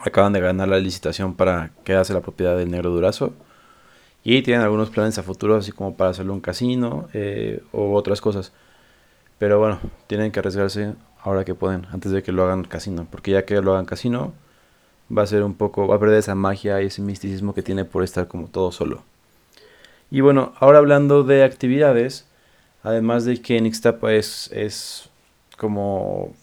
Acaban 0.01 0.33
de 0.33 0.39
ganar 0.39 0.67
la 0.67 0.79
licitación 0.79 1.35
para 1.35 1.71
quedarse 1.83 2.13
la 2.13 2.21
propiedad 2.21 2.57
del 2.57 2.71
Negro 2.71 2.89
Durazo. 2.89 3.33
Y 4.23 4.41
tienen 4.41 4.63
algunos 4.63 4.89
planes 4.89 5.17
a 5.17 5.23
futuro, 5.23 5.55
así 5.57 5.71
como 5.71 5.95
para 5.95 6.11
hacerlo 6.11 6.33
un 6.33 6.39
casino 6.41 7.09
eh, 7.13 7.61
o 7.71 7.93
otras 7.93 8.21
cosas. 8.21 8.53
Pero 9.37 9.59
bueno, 9.59 9.79
tienen 10.07 10.31
que 10.31 10.39
arriesgarse 10.39 10.93
ahora 11.21 11.43
que 11.43 11.55
pueden, 11.55 11.85
antes 11.91 12.11
de 12.11 12.23
que 12.23 12.31
lo 12.31 12.43
hagan 12.43 12.63
casino. 12.63 13.07
Porque 13.09 13.31
ya 13.31 13.45
que 13.45 13.61
lo 13.61 13.73
hagan 13.73 13.85
casino, 13.85 14.33
va 15.15 15.23
a 15.23 15.27
ser 15.27 15.43
un 15.43 15.53
poco, 15.53 15.87
va 15.87 15.95
a 15.95 15.99
perder 15.99 16.19
esa 16.19 16.35
magia 16.35 16.81
y 16.81 16.87
ese 16.87 17.01
misticismo 17.01 17.53
que 17.53 17.63
tiene 17.63 17.85
por 17.85 18.03
estar 18.03 18.27
como 18.27 18.47
todo 18.47 18.71
solo. 18.71 19.03
Y 20.11 20.21
bueno, 20.21 20.53
ahora 20.59 20.79
hablando 20.79 21.23
de 21.23 21.43
actividades, 21.43 22.27
además 22.83 23.25
de 23.25 23.41
que 23.41 23.57
en 23.57 23.65
Ixtapa 23.65 24.13
es, 24.13 24.49
es 24.53 25.09
como 25.57 26.33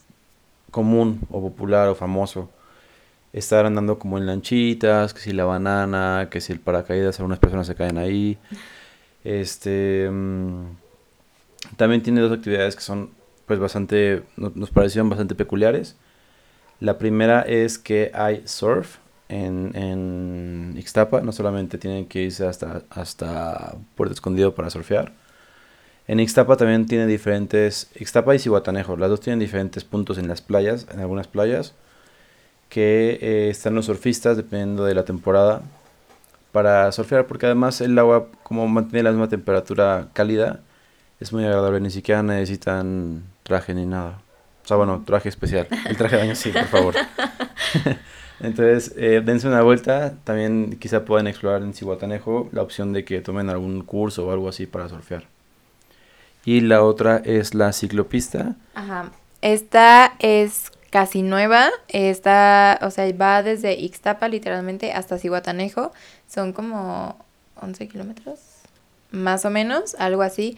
común 0.70 1.20
o 1.30 1.40
popular 1.40 1.88
o 1.88 1.94
famoso 1.94 2.48
estar 3.32 3.66
andando 3.66 3.98
como 3.98 4.18
en 4.18 4.26
lanchitas, 4.26 5.14
que 5.14 5.20
si 5.20 5.32
la 5.32 5.44
banana, 5.44 6.28
que 6.30 6.40
si 6.40 6.52
el 6.52 6.60
paracaídas, 6.60 7.18
algunas 7.20 7.38
personas 7.38 7.66
se 7.66 7.74
caen 7.74 7.98
ahí. 7.98 8.38
Este 9.22 10.08
mm, 10.10 10.64
también 11.76 12.02
tiene 12.02 12.20
dos 12.20 12.32
actividades 12.32 12.74
que 12.74 12.82
son 12.82 13.10
pues 13.46 13.58
bastante 13.58 14.22
nos 14.36 14.70
parecieron 14.70 15.08
bastante 15.08 15.34
peculiares. 15.34 15.96
La 16.80 16.98
primera 16.98 17.42
es 17.42 17.78
que 17.78 18.10
hay 18.14 18.42
surf 18.46 18.96
en, 19.28 19.76
en 19.76 20.74
Ixtapa, 20.76 21.20
no 21.20 21.32
solamente 21.32 21.78
tienen 21.78 22.06
que 22.06 22.22
irse 22.22 22.46
hasta, 22.46 22.82
hasta 22.90 23.76
Puerto 23.94 24.14
Escondido 24.14 24.54
para 24.54 24.70
surfear, 24.70 25.12
en 26.08 26.18
Ixtapa 26.18 26.56
también 26.56 26.86
tiene 26.86 27.06
diferentes, 27.06 27.90
Ixtapa 27.94 28.34
y 28.34 28.40
Cihuatanejo, 28.40 28.96
las 28.96 29.10
dos 29.10 29.20
tienen 29.20 29.38
diferentes 29.38 29.84
puntos 29.84 30.18
en 30.18 30.26
las 30.26 30.40
playas, 30.40 30.86
en 30.92 31.00
algunas 31.00 31.28
playas, 31.28 31.74
que 32.68 33.18
eh, 33.20 33.50
están 33.50 33.74
los 33.74 33.86
surfistas 33.86 34.36
dependiendo 34.36 34.84
de 34.84 34.94
la 34.94 35.04
temporada 35.04 35.62
para 36.52 36.90
surfear, 36.92 37.26
porque 37.26 37.46
además 37.46 37.80
el 37.80 37.98
agua, 37.98 38.28
como 38.42 38.66
mantiene 38.68 39.04
la 39.04 39.10
misma 39.10 39.28
temperatura 39.28 40.08
cálida, 40.12 40.60
es 41.20 41.32
muy 41.32 41.44
agradable, 41.44 41.80
ni 41.80 41.90
siquiera 41.90 42.22
necesitan 42.22 43.24
traje 43.44 43.74
ni 43.74 43.86
nada. 43.86 44.20
O 44.64 44.68
sea, 44.68 44.76
bueno, 44.76 45.02
traje 45.04 45.28
especial. 45.28 45.66
El 45.86 45.96
traje 45.96 46.16
de 46.16 46.22
baño 46.22 46.34
sí, 46.34 46.50
por 46.50 46.66
favor. 46.66 46.94
Entonces, 48.40 48.94
eh, 48.96 49.22
dense 49.24 49.48
una 49.48 49.62
vuelta. 49.62 50.14
También 50.24 50.78
quizá 50.78 51.04
puedan 51.04 51.26
explorar 51.26 51.62
en 51.62 51.74
Cihuatanejo 51.74 52.48
la 52.52 52.62
opción 52.62 52.92
de 52.92 53.04
que 53.04 53.20
tomen 53.20 53.50
algún 53.50 53.82
curso 53.82 54.26
o 54.26 54.32
algo 54.32 54.48
así 54.48 54.66
para 54.66 54.88
surfear 54.88 55.24
y 56.44 56.60
la 56.60 56.82
otra 56.82 57.20
es 57.24 57.54
la 57.54 57.72
ciclopista. 57.72 58.56
Ajá. 58.74 59.10
Esta 59.42 60.14
es 60.18 60.70
casi 60.90 61.22
nueva. 61.22 61.70
Esta, 61.88 62.78
o 62.82 62.90
sea, 62.90 63.10
va 63.16 63.42
desde 63.42 63.74
Ixtapa 63.74 64.28
literalmente 64.28 64.92
hasta 64.92 65.18
Cihuatanejo. 65.18 65.92
Son 66.28 66.52
como 66.52 67.16
11 67.60 67.88
kilómetros, 67.88 68.40
más 69.10 69.44
o 69.44 69.50
menos, 69.50 69.94
algo 69.96 70.22
así. 70.22 70.56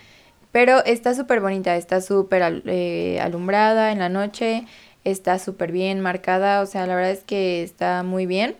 Pero 0.53 0.85
está 0.85 1.15
súper 1.15 1.41
bonita, 1.41 1.77
está 1.77 2.01
súper 2.03 2.63
eh, 2.67 3.19
alumbrada 3.21 3.91
en 3.91 3.99
la 3.99 4.11
noche, 4.11 4.67
está 5.03 5.39
súper 5.39 5.73
bien 5.73 6.01
marcada, 6.01 6.61
o 6.61 6.67
sea, 6.67 6.87
la 6.87 6.95
verdad 6.95 7.11
es 7.11 7.25
que 7.25 7.63
está 7.63 8.03
muy 8.03 8.27
bien. 8.27 8.57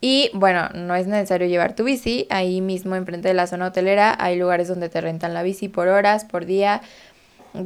Y 0.00 0.30
bueno, 0.34 0.68
no 0.74 0.96
es 0.96 1.06
necesario 1.06 1.46
llevar 1.46 1.76
tu 1.76 1.84
bici, 1.84 2.26
ahí 2.30 2.60
mismo 2.60 2.96
enfrente 2.96 3.28
de 3.28 3.34
la 3.34 3.46
zona 3.46 3.68
hotelera 3.68 4.16
hay 4.18 4.36
lugares 4.36 4.66
donde 4.66 4.88
te 4.88 5.00
rentan 5.00 5.32
la 5.32 5.44
bici 5.44 5.68
por 5.68 5.86
horas, 5.86 6.24
por 6.24 6.44
día. 6.44 6.80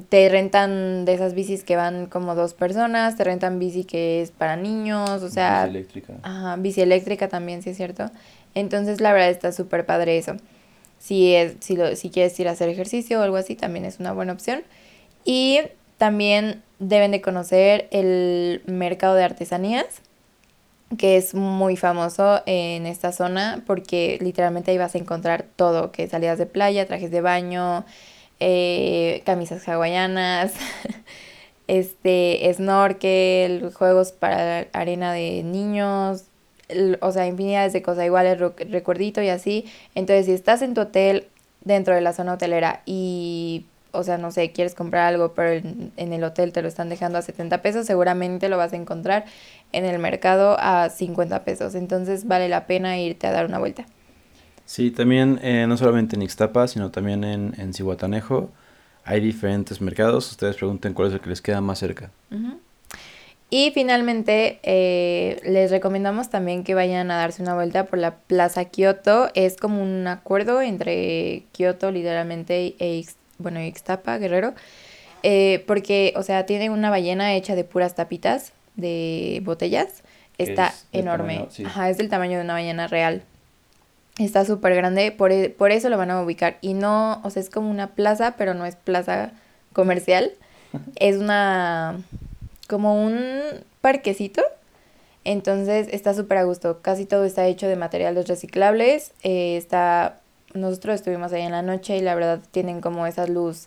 Te 0.08 0.28
rentan 0.28 1.04
de 1.04 1.14
esas 1.14 1.32
bicis 1.32 1.62
que 1.62 1.76
van 1.76 2.06
como 2.06 2.34
dos 2.34 2.52
personas, 2.52 3.16
te 3.16 3.22
rentan 3.22 3.60
bici 3.60 3.84
que 3.84 4.20
es 4.20 4.32
para 4.32 4.56
niños, 4.56 5.22
o 5.22 5.30
sea... 5.30 5.64
Bici 5.64 5.76
eléctrica. 5.76 6.12
Ajá, 6.24 6.56
bici 6.56 6.80
eléctrica 6.80 7.28
también, 7.28 7.62
sí 7.62 7.70
es 7.70 7.76
cierto. 7.76 8.10
Entonces 8.54 9.00
la 9.00 9.12
verdad 9.12 9.30
está 9.30 9.52
súper 9.52 9.86
padre 9.86 10.18
eso. 10.18 10.36
Si, 11.06 11.34
es, 11.34 11.56
si, 11.60 11.76
lo, 11.76 11.94
si 11.94 12.10
quieres 12.10 12.38
ir 12.40 12.48
a 12.48 12.52
hacer 12.52 12.68
ejercicio 12.68 13.20
o 13.20 13.22
algo 13.22 13.36
así, 13.36 13.54
también 13.54 13.84
es 13.84 14.00
una 14.00 14.12
buena 14.12 14.32
opción. 14.32 14.62
Y 15.25 15.60
también 15.98 16.62
deben 16.78 17.12
de 17.12 17.20
conocer 17.20 17.88
el 17.90 18.62
mercado 18.66 19.14
de 19.14 19.25
artesanías 19.25 20.02
que 20.98 21.16
es 21.16 21.34
muy 21.34 21.76
famoso 21.76 22.42
en 22.46 22.86
esta 22.86 23.12
zona 23.12 23.62
porque 23.66 24.18
literalmente 24.20 24.70
ahí 24.70 24.78
vas 24.78 24.94
a 24.94 24.98
encontrar 24.98 25.44
todo, 25.56 25.90
que 25.90 26.08
salidas 26.08 26.38
de 26.38 26.46
playa, 26.46 26.86
trajes 26.86 27.10
de 27.10 27.20
baño, 27.20 27.84
eh, 28.38 29.22
camisas 29.26 29.66
hawaianas, 29.68 30.52
este, 31.66 32.50
snorkel, 32.54 33.72
juegos 33.75 34.12
para 34.12 34.68
arena 34.72 35.12
de 35.12 35.42
niños, 35.42 36.25
o 37.00 37.12
sea, 37.12 37.26
infinidades 37.26 37.73
de 37.73 37.82
cosas, 37.82 38.06
igual 38.06 38.26
el 38.26 38.38
recuerdito 38.70 39.23
y 39.23 39.28
así. 39.28 39.64
Entonces, 39.94 40.26
si 40.26 40.32
estás 40.32 40.62
en 40.62 40.75
tu 40.75 40.82
hotel 40.82 41.28
dentro 41.62 41.94
de 41.94 42.00
la 42.00 42.12
zona 42.12 42.35
hotelera 42.35 42.82
y 42.87 43.66
o 43.96 44.02
sea, 44.02 44.18
no 44.18 44.30
sé, 44.30 44.52
quieres 44.52 44.75
comprar 44.75 45.06
algo, 45.06 45.32
pero 45.35 45.52
en, 45.96 46.12
el 46.12 46.23
hotel 46.23 46.52
te 46.52 46.62
lo 46.62 46.68
están 46.68 46.88
dejando 46.88 47.18
a 47.18 47.23
70 47.23 47.62
pesos, 47.62 47.87
seguramente 47.87 48.49
lo 48.49 48.56
vas 48.56 48.73
a 48.73 48.76
encontrar 48.76 49.25
en 49.73 49.85
el 49.85 49.99
mercado 49.99 50.56
a 50.61 50.90
50 50.90 51.44
pesos. 51.44 51.75
Entonces 51.75 52.26
vale 52.26 52.49
la 52.49 52.66
pena 52.66 52.99
irte 52.99 53.26
a 53.26 53.32
dar 53.32 53.46
una 53.46 53.58
vuelta. 53.58 53.87
Sí, 54.64 54.90
también 54.90 55.40
eh, 55.42 55.66
no 55.66 55.76
solamente 55.76 56.16
en 56.16 56.23
Ixtapa, 56.23 56.68
sino 56.68 56.90
también 56.90 57.25
en, 57.25 57.54
en 57.58 57.73
Cihuatanejo 57.73 58.50
hay 59.04 59.20
diferentes 59.20 59.80
mercados. 59.80 60.30
Ustedes 60.30 60.56
pregunten 60.56 60.92
cuál 60.92 61.08
es 61.08 61.14
el 61.14 61.20
que 61.20 61.30
les 61.30 61.40
queda 61.40 61.61
más 61.61 61.78
cerca. 61.78 62.11
Y 63.48 63.70
finalmente, 63.70 64.58
eh, 64.64 65.40
les 65.44 65.70
recomendamos 65.70 66.30
también 66.30 66.64
que 66.64 66.74
vayan 66.74 67.10
a 67.10 67.16
darse 67.16 67.42
una 67.42 67.54
vuelta 67.54 67.86
por 67.86 67.98
la 67.98 68.16
Plaza 68.16 68.64
Kioto. 68.64 69.30
Es 69.34 69.56
como 69.56 69.82
un 69.82 70.06
acuerdo 70.08 70.60
entre 70.62 71.44
Kioto, 71.52 71.92
literalmente, 71.92 72.74
e 72.78 73.04
bueno, 73.38 73.60
Ixtapa, 73.62 74.18
Guerrero, 74.18 74.54
eh, 75.22 75.62
porque, 75.66 76.12
o 76.16 76.22
sea, 76.22 76.44
tiene 76.46 76.70
una 76.70 76.90
ballena 76.90 77.34
hecha 77.34 77.54
de 77.54 77.64
puras 77.64 77.94
tapitas 77.94 78.52
de 78.74 79.40
botellas. 79.44 80.02
Está 80.38 80.74
enorme. 80.92 81.48
Ajá, 81.64 81.88
es 81.88 81.98
del 81.98 82.08
tamaño 82.08 82.38
de 82.38 82.44
una 82.44 82.54
ballena 82.54 82.88
real. 82.88 83.22
Está 84.18 84.44
súper 84.44 84.74
grande, 84.74 85.12
por, 85.12 85.30
e, 85.30 85.50
por 85.50 85.70
eso 85.70 85.88
lo 85.88 85.96
van 85.96 86.10
a 86.10 86.20
ubicar. 86.20 86.58
Y 86.60 86.74
no, 86.74 87.20
o 87.22 87.30
sea, 87.30 87.40
es 87.42 87.50
como 87.50 87.70
una 87.70 87.88
plaza, 87.88 88.34
pero 88.36 88.54
no 88.54 88.66
es 88.66 88.76
plaza 88.76 89.30
comercial. 89.72 90.32
es 90.96 91.16
una, 91.16 92.00
como 92.66 93.04
un 93.04 93.18
parquecito 93.80 94.42
Entonces 95.25 95.88
está 95.90 96.14
súper 96.14 96.38
a 96.38 96.44
gusto. 96.44 96.80
Casi 96.82 97.04
todo 97.04 97.25
está 97.25 97.46
hecho 97.46 97.66
de 97.66 97.76
materiales 97.76 98.28
reciclables. 98.28 99.12
Eh, 99.23 99.56
está. 99.56 100.20
Nosotros 100.54 100.94
estuvimos 100.94 101.32
ahí 101.32 101.42
en 101.42 101.52
la 101.52 101.62
noche 101.62 101.96
y 101.96 102.00
la 102.00 102.14
verdad 102.14 102.40
tienen 102.50 102.80
como 102.80 103.06
esa 103.06 103.26
luz 103.26 103.66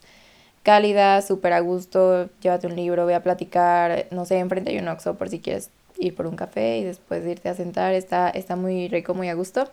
cálida, 0.64 1.22
súper 1.22 1.54
a 1.54 1.60
gusto. 1.60 2.30
Llévate 2.42 2.68
un 2.68 2.76
libro, 2.76 3.04
voy 3.04 3.14
a 3.14 3.22
platicar. 3.22 4.08
No 4.12 4.26
sé, 4.26 4.40
enfrente 4.40 4.72
hay 4.72 4.80
un 4.80 4.88
Oxxo 4.88 5.16
por 5.16 5.30
si 5.30 5.40
quieres 5.40 5.70
ir 5.98 6.16
por 6.16 6.26
un 6.26 6.36
café 6.36 6.80
y 6.80 6.84
después 6.84 7.26
irte 7.26 7.50
a 7.50 7.54
sentar. 7.54 7.94
Está, 7.94 8.30
está 8.30 8.56
muy 8.56 8.88
rico, 8.88 9.14
muy 9.14 9.30
a 9.30 9.34
gusto. 9.34 9.70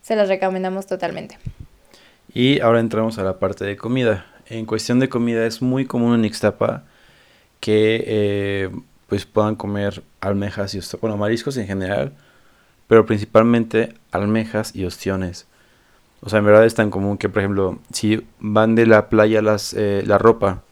Se 0.00 0.16
las 0.16 0.28
recomendamos 0.28 0.86
totalmente. 0.86 1.38
Y 2.34 2.60
ahora 2.60 2.80
entramos 2.80 3.18
a 3.18 3.22
la 3.22 3.38
parte 3.38 3.64
de 3.64 3.76
comida. 3.76 4.26
En 4.46 4.66
cuestión 4.66 4.98
de 4.98 5.08
comida 5.08 5.46
es 5.46 5.62
muy 5.62 5.84
común 5.84 6.14
en 6.14 6.24
Ixtapa 6.24 6.84
que 7.62 8.02
eh, 8.08 8.70
pues 9.06 9.24
puedan 9.24 9.54
comer 9.54 10.02
almejas 10.20 10.74
y 10.74 10.78
ostiones, 10.78 11.00
bueno, 11.00 11.16
mariscos 11.16 11.56
en 11.58 11.68
general, 11.68 12.12
pero 12.88 13.06
principalmente 13.06 13.94
almejas 14.10 14.74
y 14.74 14.84
ostiones. 14.84 15.46
O 16.22 16.28
sea, 16.28 16.40
en 16.40 16.44
verdad 16.44 16.66
es 16.66 16.74
tan 16.74 16.90
común 16.90 17.18
que, 17.18 17.28
por 17.28 17.38
ejemplo, 17.38 17.78
si 17.92 18.26
van 18.40 18.74
de 18.74 18.86
la 18.86 19.08
playa 19.08 19.42
las, 19.42 19.74
eh, 19.74 20.02
la 20.04 20.18
ropa 20.18 20.62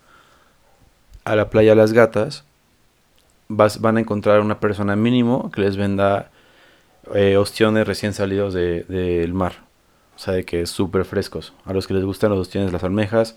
a 1.25 1.37
la 1.37 1.49
playa 1.49 1.77
las 1.77 1.93
gatas, 1.93 2.45
vas, 3.47 3.81
van 3.81 3.97
a 3.97 4.01
encontrar 4.01 4.41
una 4.41 4.59
persona 4.59 4.97
mínimo 4.97 5.53
que 5.53 5.61
les 5.61 5.77
venda 5.77 6.33
eh, 7.15 7.37
ostiones 7.37 7.87
recién 7.87 8.15
salidos 8.15 8.53
del 8.53 8.87
de, 8.89 9.31
mar. 9.33 9.53
O 10.17 10.19
sea, 10.19 10.35
de 10.35 10.45
que 10.45 10.63
es 10.63 10.71
súper 10.71 11.05
frescos. 11.05 11.53
A 11.65 11.73
los 11.73 11.87
que 11.87 11.95
les 11.95 12.05
gustan 12.05 12.31
los 12.31 12.41
ostiones, 12.41 12.73
las 12.73 12.83
almejas, 12.83 13.37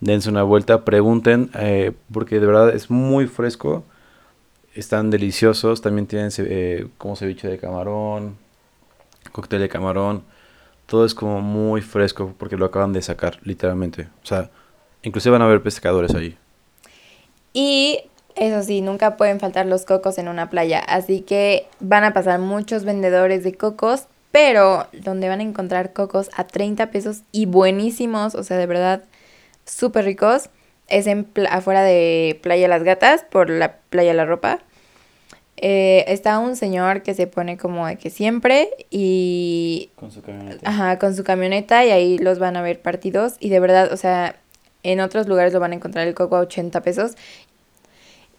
dense 0.00 0.28
una 0.28 0.42
vuelta, 0.42 0.84
pregunten, 0.84 1.50
eh, 1.54 1.92
porque 2.12 2.40
de 2.40 2.46
verdad 2.46 2.74
es 2.74 2.90
muy 2.90 3.26
fresco 3.26 3.84
están 4.76 5.10
deliciosos. 5.10 5.80
También 5.80 6.06
tienen 6.06 6.30
eh, 6.38 6.86
como 6.98 7.16
ceviche 7.16 7.48
de 7.48 7.58
camarón, 7.58 8.36
cóctel 9.32 9.60
de 9.60 9.68
camarón. 9.68 10.22
Todo 10.86 11.04
es 11.04 11.14
como 11.14 11.40
muy 11.40 11.80
fresco 11.80 12.34
porque 12.38 12.56
lo 12.56 12.66
acaban 12.66 12.92
de 12.92 13.02
sacar, 13.02 13.38
literalmente. 13.42 14.08
O 14.22 14.26
sea, 14.26 14.50
inclusive 15.02 15.32
van 15.32 15.42
a 15.42 15.46
haber 15.46 15.62
pescadores 15.62 16.14
ahí. 16.14 16.36
Y 17.52 18.00
eso 18.36 18.62
sí, 18.62 18.82
nunca 18.82 19.16
pueden 19.16 19.40
faltar 19.40 19.66
los 19.66 19.84
cocos 19.84 20.18
en 20.18 20.28
una 20.28 20.50
playa. 20.50 20.78
Así 20.80 21.22
que 21.22 21.66
van 21.80 22.04
a 22.04 22.12
pasar 22.12 22.38
muchos 22.38 22.84
vendedores 22.84 23.42
de 23.42 23.54
cocos, 23.54 24.06
pero 24.30 24.86
donde 24.92 25.28
van 25.28 25.40
a 25.40 25.44
encontrar 25.44 25.92
cocos 25.92 26.30
a 26.36 26.44
30 26.44 26.90
pesos 26.90 27.22
y 27.32 27.46
buenísimos, 27.46 28.34
o 28.34 28.44
sea, 28.44 28.58
de 28.58 28.66
verdad, 28.66 29.02
súper 29.66 30.04
ricos 30.04 30.48
es 30.88 31.06
en 31.06 31.28
afuera 31.50 31.82
de 31.82 32.38
Playa 32.42 32.68
Las 32.68 32.82
Gatas, 32.82 33.24
por 33.24 33.50
la 33.50 33.76
Playa 33.90 34.14
La 34.14 34.24
Ropa. 34.24 34.60
Eh, 35.58 36.04
está 36.08 36.38
un 36.38 36.54
señor 36.54 37.02
que 37.02 37.14
se 37.14 37.26
pone 37.26 37.56
como 37.56 37.86
de 37.86 37.96
que 37.96 38.10
siempre 38.10 38.68
y... 38.90 39.90
Con 39.96 40.10
su 40.10 40.22
camioneta. 40.22 40.68
Ajá, 40.68 40.98
con 40.98 41.16
su 41.16 41.24
camioneta 41.24 41.84
y 41.84 41.90
ahí 41.90 42.18
los 42.18 42.38
van 42.38 42.56
a 42.56 42.62
ver 42.62 42.82
partidos 42.82 43.36
y 43.40 43.48
de 43.48 43.58
verdad, 43.58 43.90
o 43.92 43.96
sea, 43.96 44.36
en 44.82 45.00
otros 45.00 45.26
lugares 45.26 45.52
lo 45.54 45.60
van 45.60 45.72
a 45.72 45.76
encontrar 45.76 46.06
el 46.06 46.14
coco 46.14 46.36
a 46.36 46.40
80 46.40 46.82
pesos 46.82 47.12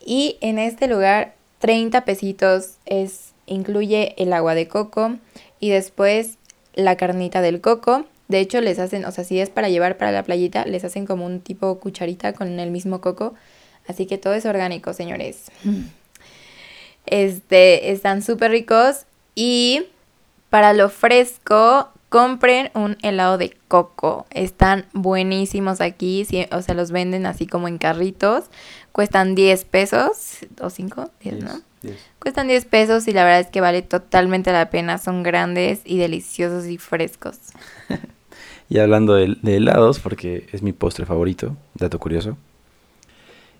y 0.06 0.38
en 0.42 0.60
este 0.60 0.88
lugar 0.88 1.34
30 1.60 2.06
pesitos 2.06 2.76
es 2.86 3.34
incluye 3.48 4.14
el 4.18 4.32
agua 4.32 4.54
de 4.54 4.68
coco 4.68 5.16
y 5.60 5.70
después 5.72 6.38
la 6.76 6.98
carnita 6.98 7.42
del 7.42 7.62
coco 7.62 8.06
de 8.28 8.40
hecho, 8.40 8.60
les 8.60 8.80
hacen, 8.80 9.06
o 9.06 9.12
sea, 9.12 9.24
si 9.24 9.40
es 9.40 9.50
para 9.50 9.70
llevar 9.70 9.98
para 9.98 10.12
la 10.12 10.24
playita, 10.24 10.66
les 10.66 10.84
hacen 10.84 11.06
como 11.06 11.26
un 11.26 11.40
tipo 11.40 11.80
cucharita 11.80 12.34
con 12.34 12.60
el 12.60 12.72
mismo 12.72 13.00
coco. 13.00 13.36
Así 13.88 14.06
que 14.06 14.18
todo 14.18 14.34
es 14.34 14.46
orgánico, 14.46 14.94
señores. 14.94 15.46
Este, 17.06 17.92
están 17.92 18.22
súper 18.22 18.52
ricos. 18.52 19.06
Y 19.34 19.86
para 20.50 20.74
lo 20.74 20.90
fresco, 20.90 21.90
compren 22.10 22.70
un 22.74 22.98
helado 23.02 23.38
de 23.38 23.56
coco. 23.70 24.26
Están 24.30 24.88
buenísimos 24.92 25.80
aquí. 25.80 26.28
o 26.52 26.62
sea, 26.62 26.76
los 26.76 26.92
venden 26.92 27.26
así 27.26 27.48
como 27.48 27.70
en 27.70 27.78
carritos. 27.78 28.46
Cuestan 28.92 29.36
10 29.36 29.64
pesos. 29.64 30.40
¿O 30.60 30.70
5? 30.70 31.12
10, 31.22 31.44
¿no? 31.44 31.62
Cuestan 32.20 32.50
10 32.50 32.66
pesos 32.66 33.08
y 33.08 33.14
la 33.14 33.24
verdad 33.24 33.40
es 33.40 33.48
que 33.48 33.62
vale 33.62 33.84
totalmente 33.84 34.52
la 34.52 34.70
pena. 34.70 34.98
Son 34.98 35.24
grandes 35.24 35.80
y 35.86 35.98
deliciosos 35.98 36.66
y 36.66 36.78
frescos. 36.78 37.38
Y 38.70 38.80
hablando 38.80 39.14
de, 39.16 39.38
helados, 39.44 40.00
porque 40.00 40.48
es 40.52 40.62
mi 40.62 40.74
postre 40.74 41.06
favorito, 41.06 41.56
dato 41.76 42.00
curioso. 42.00 42.38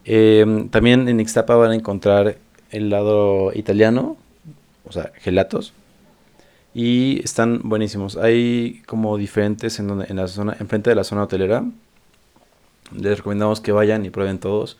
Em, 0.04 0.70
también 0.70 1.08
en 1.08 1.20
Ixtapa 1.20 1.56
van 1.56 1.72
a 1.72 1.76
encontrar 1.76 2.38
helado 2.72 3.52
italiano, 3.54 4.18
o 4.86 4.92
sea, 4.92 5.12
gelatos. 5.16 5.74
Y 6.74 7.22
están 7.24 7.62
buenísimos. 7.64 8.18
Hay 8.18 8.84
como 8.86 9.18
diferentes 9.18 9.80
en, 9.80 9.88
donde, 9.88 10.06
en 10.10 10.18
la 10.18 10.28
zona, 10.28 10.56
enfrente 10.60 10.90
de 10.90 10.96
la 10.96 11.04
zona 11.04 11.24
hotelera. 11.24 11.64
Les 12.96 13.18
recomendamos 13.18 13.62
que 13.62 13.72
vayan 13.72 14.06
y 14.06 14.10
prueben 14.10 14.40
todos. 14.40 14.78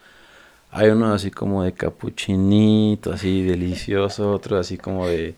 Hay 0.72 0.90
uno 0.90 1.14
así 1.14 1.32
como 1.32 1.64
de 1.64 1.74
capuchinito, 1.74 3.14
así 3.14 3.44
delicioso. 3.44 4.32
Otro 4.32 4.58
así 4.58 4.78
como 4.78 5.08
de, 5.08 5.36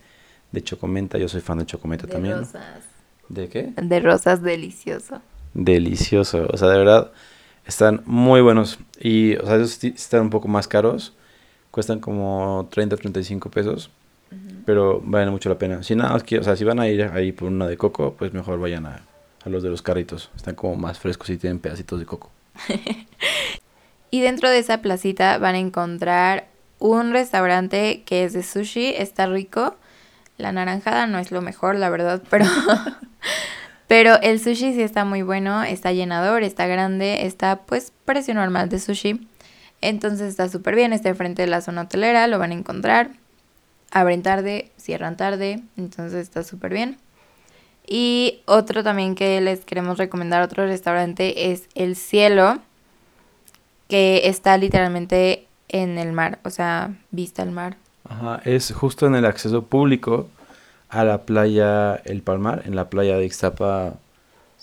de 0.52 0.62
chocomenta. 0.62 1.18
Yo 1.18 1.28
soy 1.28 1.40
fan 1.40 1.58
de 1.58 1.66
chocomenta 1.66 2.06
también. 2.06 2.42
¿De 3.30 3.48
qué? 3.48 3.72
De 3.76 4.00
rosas 4.00 4.42
delicioso. 4.42 5.22
Delicioso. 5.54 6.48
O 6.52 6.56
sea, 6.56 6.68
de 6.68 6.78
verdad, 6.78 7.12
están 7.64 8.02
muy 8.04 8.40
buenos. 8.40 8.80
Y, 8.98 9.36
o 9.36 9.46
sea, 9.46 9.56
esos 9.56 9.82
están 9.84 10.22
un 10.22 10.30
poco 10.30 10.48
más 10.48 10.66
caros. 10.66 11.14
Cuestan 11.70 12.00
como 12.00 12.68
30, 12.70 12.96
35 12.96 13.48
pesos. 13.50 13.90
Pero 14.66 15.00
valen 15.04 15.30
mucho 15.30 15.48
la 15.48 15.58
pena. 15.58 15.82
Si 15.84 15.94
nada, 15.94 16.16
o 16.16 16.42
sea, 16.42 16.56
si 16.56 16.64
van 16.64 16.80
a 16.80 16.88
ir 16.88 17.02
ahí 17.02 17.30
por 17.30 17.48
una 17.48 17.68
de 17.68 17.76
coco, 17.76 18.14
pues 18.18 18.32
mejor 18.32 18.58
vayan 18.58 18.86
a, 18.86 19.02
a 19.44 19.48
los 19.48 19.62
de 19.62 19.70
los 19.70 19.80
carritos. 19.80 20.30
Están 20.34 20.56
como 20.56 20.74
más 20.74 20.98
frescos 20.98 21.30
y 21.30 21.36
tienen 21.36 21.60
pedacitos 21.60 22.00
de 22.00 22.06
coco. 22.06 22.30
y 24.10 24.20
dentro 24.20 24.50
de 24.50 24.58
esa 24.58 24.82
placita 24.82 25.38
van 25.38 25.54
a 25.54 25.58
encontrar 25.58 26.48
un 26.80 27.12
restaurante 27.12 28.02
que 28.04 28.24
es 28.24 28.32
de 28.32 28.42
sushi. 28.42 28.88
Está 28.96 29.26
rico. 29.26 29.76
La 30.40 30.52
naranjada 30.52 31.06
no 31.06 31.18
es 31.18 31.30
lo 31.30 31.42
mejor, 31.42 31.76
la 31.76 31.90
verdad, 31.90 32.22
pero 32.28 32.46
Pero 33.90 34.20
el 34.22 34.38
sushi 34.38 34.72
sí 34.72 34.82
está 34.82 35.04
muy 35.04 35.22
bueno, 35.22 35.64
está 35.64 35.90
llenador, 35.90 36.44
está 36.44 36.68
grande, 36.68 37.26
está 37.26 37.62
pues 37.62 37.92
precio 38.04 38.34
normal 38.34 38.68
de 38.68 38.78
sushi. 38.78 39.26
Entonces 39.80 40.28
está 40.28 40.48
súper 40.48 40.76
bien, 40.76 40.92
está 40.92 41.08
enfrente 41.08 41.42
de 41.42 41.48
la 41.48 41.60
zona 41.60 41.82
hotelera, 41.82 42.28
lo 42.28 42.38
van 42.38 42.52
a 42.52 42.54
encontrar. 42.54 43.10
Abren 43.90 44.22
tarde, 44.22 44.70
cierran 44.76 45.16
tarde, 45.16 45.64
entonces 45.76 46.22
está 46.22 46.44
súper 46.44 46.72
bien. 46.72 46.98
Y 47.84 48.42
otro 48.46 48.84
también 48.84 49.16
que 49.16 49.40
les 49.40 49.64
queremos 49.64 49.98
recomendar, 49.98 50.40
otro 50.40 50.64
restaurante, 50.66 51.50
es 51.50 51.68
El 51.74 51.96
Cielo, 51.96 52.60
que 53.88 54.28
está 54.28 54.56
literalmente 54.56 55.48
en 55.68 55.98
el 55.98 56.12
mar, 56.12 56.38
o 56.44 56.50
sea, 56.50 56.94
vista 57.10 57.42
al 57.42 57.50
mar. 57.50 57.76
Ajá, 58.10 58.42
es 58.44 58.72
justo 58.72 59.06
en 59.06 59.14
el 59.14 59.24
acceso 59.24 59.62
público 59.62 60.28
a 60.88 61.04
la 61.04 61.22
playa 61.22 61.94
El 61.94 62.22
Palmar, 62.22 62.62
en 62.66 62.74
la 62.74 62.90
playa 62.90 63.16
de 63.16 63.24
Ixtapa, 63.24 63.94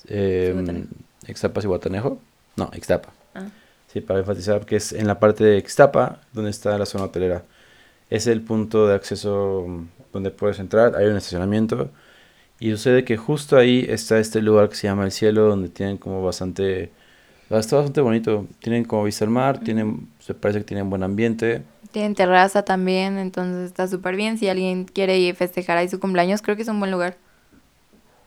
eh, 0.10 0.86
Ixtapa 1.28 1.62
Cihuatanejo. 1.62 2.20
No, 2.58 2.70
Ixtapa. 2.76 3.10
Ah. 3.34 3.48
Sí, 3.88 4.02
para 4.02 4.20
enfatizar 4.20 4.66
que 4.66 4.76
es 4.76 4.92
en 4.92 5.08
la 5.08 5.20
parte 5.20 5.46
de 5.46 5.58
Ixtapa 5.60 6.20
donde 6.34 6.52
está 6.52 6.78
la 6.78 6.86
zona 6.86 7.06
hotelera. 7.06 7.44
Es 8.10 8.28
el 8.28 8.42
punto 8.42 8.86
de 8.86 8.96
acceso 8.96 9.66
donde 10.12 10.32
puedes 10.32 10.60
entrar, 10.60 10.98
hay 10.98 11.06
un 11.08 11.16
estacionamiento. 11.16 11.90
Y 12.60 12.72
sucede 12.72 13.06
que 13.06 13.16
justo 13.16 13.56
ahí 13.58 13.86
está 13.88 14.20
este 14.20 14.42
lugar 14.42 14.68
que 14.70 14.76
se 14.76 14.88
llama 14.88 15.06
El 15.06 15.12
Cielo, 15.12 15.48
donde 15.48 15.70
tienen 15.70 15.98
como 15.98 16.24
bastante... 16.24 16.92
Está 17.50 17.78
bastante 17.78 18.02
bonito. 18.02 18.46
Tienen 18.60 18.84
como 18.84 19.06
vista 19.06 19.24
al 19.24 19.32
mar, 19.32 19.60
tienen, 19.60 20.10
se 20.20 20.34
parece 20.34 20.60
que 20.60 20.66
tienen 20.66 20.90
buen 20.90 21.04
ambiente. 21.04 21.64
Tienen 21.92 22.14
terraza 22.14 22.64
también, 22.64 23.18
entonces 23.18 23.68
está 23.68 23.88
súper 23.88 24.18
bien. 24.18 24.38
Si 24.38 24.50
alguien 24.50 24.86
quiere 24.86 25.18
ir 25.18 25.36
festejar 25.36 25.78
ahí 25.78 25.88
su 25.88 26.00
cumpleaños, 26.00 26.42
creo 26.42 26.58
que 26.58 26.64
es 26.64 26.68
un 26.68 26.80
buen 26.80 26.92
lugar. 26.92 27.18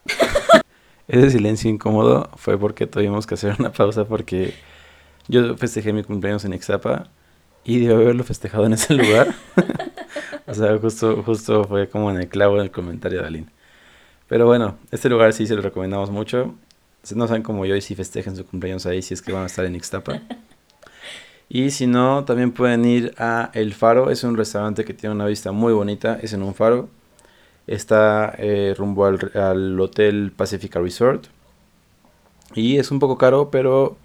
Ese 1.09 1.31
silencio 1.31 1.69
incómodo 1.69 2.31
fue 2.37 2.59
porque 2.59 2.87
tuvimos 2.87 3.27
que 3.27 3.35
hacer 3.35 3.57
una 3.59 3.73
pausa 3.73 4.05
porque 4.05 4.55
yo 5.29 5.57
festejé 5.57 5.93
mi 5.93 6.03
cumpleaños 6.03 6.45
en 6.45 6.55
Ixtapa 6.55 7.09
y 7.65 7.81
de 7.81 7.93
haberlo 7.93 8.25
festejado 8.25 8.65
en 8.67 8.73
ese 8.73 8.95
lugar. 8.95 9.35
o 10.47 10.55
sea, 10.55 10.79
justo, 10.79 11.23
justo 11.25 11.65
fue 11.65 11.89
como 11.89 12.11
en 12.11 12.17
el 12.17 12.29
clavo 12.29 12.57
en 12.57 12.63
el 12.63 12.71
comentario 12.71 13.21
de 13.21 13.27
Aline. 13.27 13.47
Pero 14.29 14.47
bueno, 14.47 14.79
este 14.93 15.09
lugar 15.09 15.33
sí 15.33 15.47
se 15.47 15.57
lo 15.57 15.63
recomendamos 15.63 16.11
mucho. 16.11 16.55
No 17.15 17.27
saben 17.27 17.43
como 17.43 17.65
yo 17.67 17.77
y 17.77 17.81
si 17.81 17.95
festejen 17.95 18.37
su 18.37 18.47
cumpleaños 18.47 18.87
ahí, 18.87 19.03
si 19.03 19.15
es 19.15 19.23
que 19.23 19.33
van 19.33 19.45
a 19.45 19.47
estar 19.47 19.65
en 19.65 19.75
Ixtapa. 19.75 20.21
Y 21.53 21.73
si 21.73 21.89
no, 21.89 22.25
también 22.25 22.53
pueden 22.53 22.85
ir 22.85 23.13
a 23.19 23.51
El 23.55 23.75
Faro. 23.75 24.13
Es 24.13 24.23
un 24.23 24.37
restaurante 24.37 24.85
que 24.85 24.95
tiene 24.95 25.17
una 25.17 25.27
vista 25.27 25.51
muy 25.51 25.73
bonita. 25.73 26.17
Es 26.23 26.33
en 26.33 26.45
un 26.45 26.55
faro. 26.55 26.89
Está 27.67 28.33
eh, 28.39 28.73
rumbo 28.79 29.05
al, 29.05 29.81
Hotel 29.81 30.33
Pacifica 30.35 30.79
Resort. 30.79 31.27
Y 32.55 32.79
es 32.79 32.93
un 32.93 33.01
poco 33.01 33.19
caro, 33.19 33.51
pero 33.51 33.97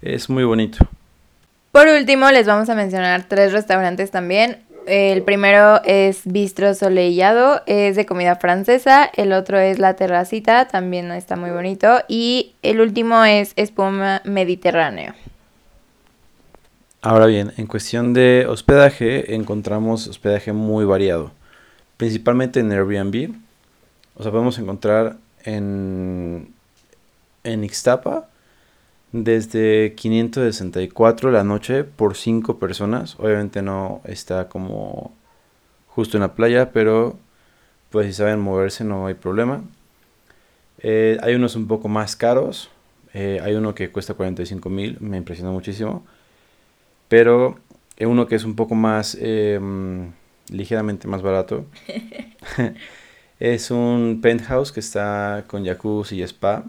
es 0.00 0.30
muy 0.30 0.44
bonito. 0.44 0.78
Por 1.70 1.86
último, 1.86 2.30
les 2.30 2.46
vamos 2.46 2.70
a 2.70 2.74
mencionar 2.74 3.24
tres 3.28 3.52
restaurantes 3.52 4.10
también. 4.10 4.64
El 4.86 5.22
primero 5.22 5.82
es 5.84 6.22
Bistro 6.24 6.74
Soleillado, 6.74 7.62
es 7.66 7.96
de 7.96 8.06
comida 8.06 8.36
francesa. 8.36 9.04
El 9.14 9.32
otro 9.32 9.58
es 9.58 9.78
La 9.78 9.94
Terracita, 9.94 10.66
también 10.68 11.10
está 11.12 11.36
muy 11.36 11.50
bonito. 11.50 12.00
Y 12.08 12.54
el 12.62 12.80
último 12.80 13.24
es 13.24 13.52
Espuma 13.56 14.22
Mediterráneo. 14.24 15.14
Ahora 17.02 17.26
bien, 17.26 17.52
en 17.56 17.66
cuestión 17.66 18.12
de 18.12 18.46
hospedaje, 18.48 19.34
encontramos 19.34 20.06
hospedaje 20.06 20.52
muy 20.52 20.84
variado, 20.84 21.30
principalmente 21.96 22.60
en 22.60 22.72
Airbnb. 22.72 23.34
O 24.16 24.22
sea, 24.22 24.32
podemos 24.32 24.58
encontrar 24.58 25.16
en, 25.44 26.48
en 27.44 27.64
Ixtapa 27.64 28.29
desde 29.12 29.94
564 29.96 31.30
la 31.30 31.44
noche 31.44 31.84
por 31.84 32.16
5 32.16 32.58
personas. 32.58 33.16
Obviamente 33.18 33.62
no 33.62 34.00
está 34.04 34.48
como 34.48 35.12
justo 35.88 36.16
en 36.16 36.22
la 36.22 36.34
playa, 36.34 36.72
pero 36.72 37.18
pues 37.90 38.06
si 38.06 38.12
saben 38.12 38.40
moverse 38.40 38.84
no 38.84 39.06
hay 39.06 39.14
problema. 39.14 39.62
Eh, 40.78 41.18
hay 41.22 41.34
unos 41.34 41.56
un 41.56 41.66
poco 41.66 41.88
más 41.88 42.16
caros. 42.16 42.70
Eh, 43.12 43.40
hay 43.42 43.54
uno 43.54 43.74
que 43.74 43.90
cuesta 43.90 44.14
45 44.14 44.70
mil, 44.70 44.96
me 45.00 45.16
impresionó 45.16 45.52
muchísimo. 45.52 46.04
Pero 47.08 47.58
uno 48.00 48.26
que 48.26 48.36
es 48.36 48.44
un 48.44 48.56
poco 48.56 48.74
más, 48.74 49.16
em, 49.20 50.12
ligeramente 50.48 51.08
más 51.08 51.22
barato, 51.22 51.66
es 53.40 53.70
un 53.70 54.20
penthouse 54.22 54.72
que 54.72 54.80
está 54.80 55.44
con 55.46 55.64
jacuzzi 55.64 56.20
y 56.20 56.22
spa. 56.22 56.64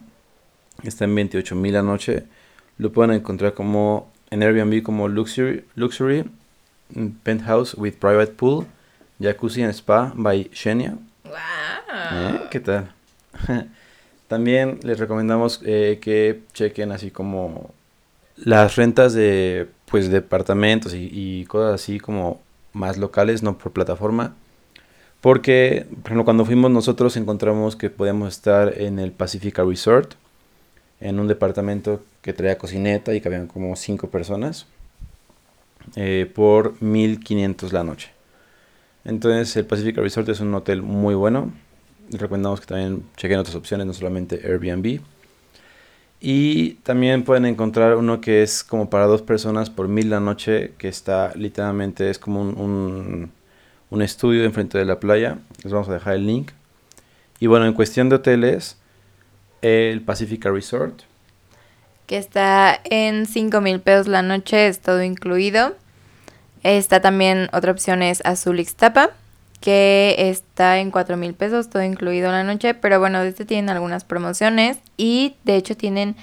Está 0.83 1.05
en 1.05 1.15
28 1.15 1.55
mil 1.55 1.75
a 1.75 1.81
noche. 1.81 2.23
Lo 2.77 2.91
pueden 2.91 3.13
encontrar 3.13 3.53
como 3.53 4.11
en 4.29 4.43
Airbnb 4.43 4.81
como 4.81 5.07
Luxury, 5.07 5.65
luxury 5.75 6.25
Penthouse 7.23 7.75
with 7.75 7.93
Private 7.93 8.33
Pool, 8.33 8.65
Jacuzzi 9.19 9.63
and 9.63 9.73
Spa 9.73 10.11
by 10.15 10.49
Shenia. 10.53 10.97
Wow. 11.23 11.33
¿Eh? 12.13 12.41
¿Qué 12.49 12.59
tal? 12.59 12.91
También 14.27 14.79
les 14.83 14.99
recomendamos 14.99 15.61
eh, 15.65 15.99
que 16.01 16.41
chequen 16.53 16.91
así 16.91 17.11
como 17.11 17.71
las 18.37 18.75
rentas 18.75 19.13
de 19.13 19.67
pues 19.89 20.09
departamentos 20.09 20.93
y, 20.95 21.45
cosas 21.49 21.75
así 21.75 21.99
como 21.99 22.39
más 22.71 22.97
locales, 22.97 23.43
no 23.43 23.57
por 23.57 23.73
plataforma. 23.73 24.33
Porque, 25.19 25.85
por 25.89 26.05
ejemplo, 26.05 26.25
cuando 26.25 26.45
fuimos 26.45 26.71
nosotros 26.71 27.17
encontramos 27.17 27.75
que 27.75 27.89
podíamos 27.89 28.33
estar 28.33 28.79
en 28.79 28.99
el 28.99 29.11
Pacifica 29.11 29.63
Resort, 29.63 30.13
en 31.01 31.19
un 31.19 31.27
departamento 31.27 32.03
que 32.21 32.33
traía 32.33 32.57
cocineta 32.57 33.13
y 33.13 33.21
que 33.21 33.27
habían 33.27 33.47
como 33.47 33.75
5 33.75 34.09
personas, 34.09 34.67
eh, 35.95 36.31
por 36.33 36.81
1500 36.81 37.73
la 37.73 37.83
noche. 37.83 38.11
Entonces, 39.03 39.55
el 39.57 39.65
Pacifica 39.65 40.01
Resort 40.01 40.29
es 40.29 40.39
un 40.39 40.53
hotel 40.53 40.81
muy 40.83 41.15
bueno. 41.15 41.51
Recomendamos 42.11 42.61
que 42.61 42.67
también 42.67 43.03
chequen 43.17 43.39
otras 43.39 43.55
opciones, 43.55 43.87
no 43.87 43.93
solamente 43.93 44.41
Airbnb. 44.43 45.01
Y 46.19 46.73
también 46.83 47.23
pueden 47.23 47.45
encontrar 47.45 47.95
uno 47.95 48.21
que 48.21 48.43
es 48.43 48.63
como 48.63 48.91
para 48.91 49.07
dos 49.07 49.23
personas 49.23 49.71
por 49.71 49.87
mil 49.87 50.11
la 50.11 50.19
noche, 50.19 50.73
que 50.77 50.87
está 50.87 51.33
literalmente, 51.35 52.11
es 52.11 52.19
como 52.19 52.41
un, 52.41 53.31
un, 53.89 54.01
estudio 54.03 54.43
enfrente 54.43 54.77
de 54.77 54.85
la 54.85 54.99
playa. 54.99 55.39
Les 55.63 55.73
vamos 55.73 55.89
a 55.89 55.93
dejar 55.93 56.13
el 56.13 56.27
link. 56.27 56.51
Y 57.39 57.47
bueno, 57.47 57.65
en 57.65 57.73
cuestión 57.73 58.07
de 58.09 58.17
hoteles, 58.17 58.77
el 59.61 60.01
Pacifica 60.01 60.51
Resort. 60.51 61.01
Que 62.07 62.17
está 62.17 62.79
en 62.83 63.25
5 63.25 63.61
mil 63.61 63.79
pesos 63.79 64.07
la 64.07 64.21
noche, 64.21 64.67
es 64.67 64.79
todo 64.79 65.01
incluido. 65.03 65.75
Está 66.63 67.01
también 67.01 67.49
otra 67.53 67.71
opción 67.71 68.03
es 68.03 68.21
Azul 68.25 68.59
Ixtapa 68.59 69.11
que 69.61 70.15
está 70.17 70.79
en 70.79 70.91
4 70.91 71.15
mil 71.15 71.35
pesos, 71.35 71.69
todo 71.69 71.83
incluido 71.83 72.31
la 72.31 72.43
noche. 72.43 72.73
Pero 72.73 72.99
bueno, 72.99 73.21
este 73.21 73.45
tienen 73.45 73.69
algunas 73.69 74.03
promociones 74.03 74.79
y 74.97 75.37
de 75.45 75.55
hecho 75.55 75.77
tienen 75.77 76.15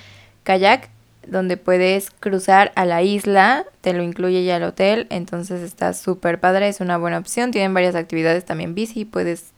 kayak 0.43 0.91
donde 1.27 1.57
puedes 1.57 2.11
cruzar 2.11 2.73
a 2.75 2.85
la 2.85 3.03
isla, 3.03 3.65
te 3.81 3.93
lo 3.93 4.03
incluye 4.03 4.45
ya 4.45 4.57
el 4.57 4.63
hotel, 4.63 5.07
entonces 5.11 5.61
está 5.63 5.93
súper 5.93 6.41
padre, 6.41 6.69
es 6.69 6.81
una 6.81 6.97
buena 6.97 7.19
opción. 7.19 7.51
Tienen 7.51 7.75
varias 7.75 7.95
actividades 7.95 8.45
también 8.45 8.75
bici, 8.75 9.05
puedes 9.05 9.53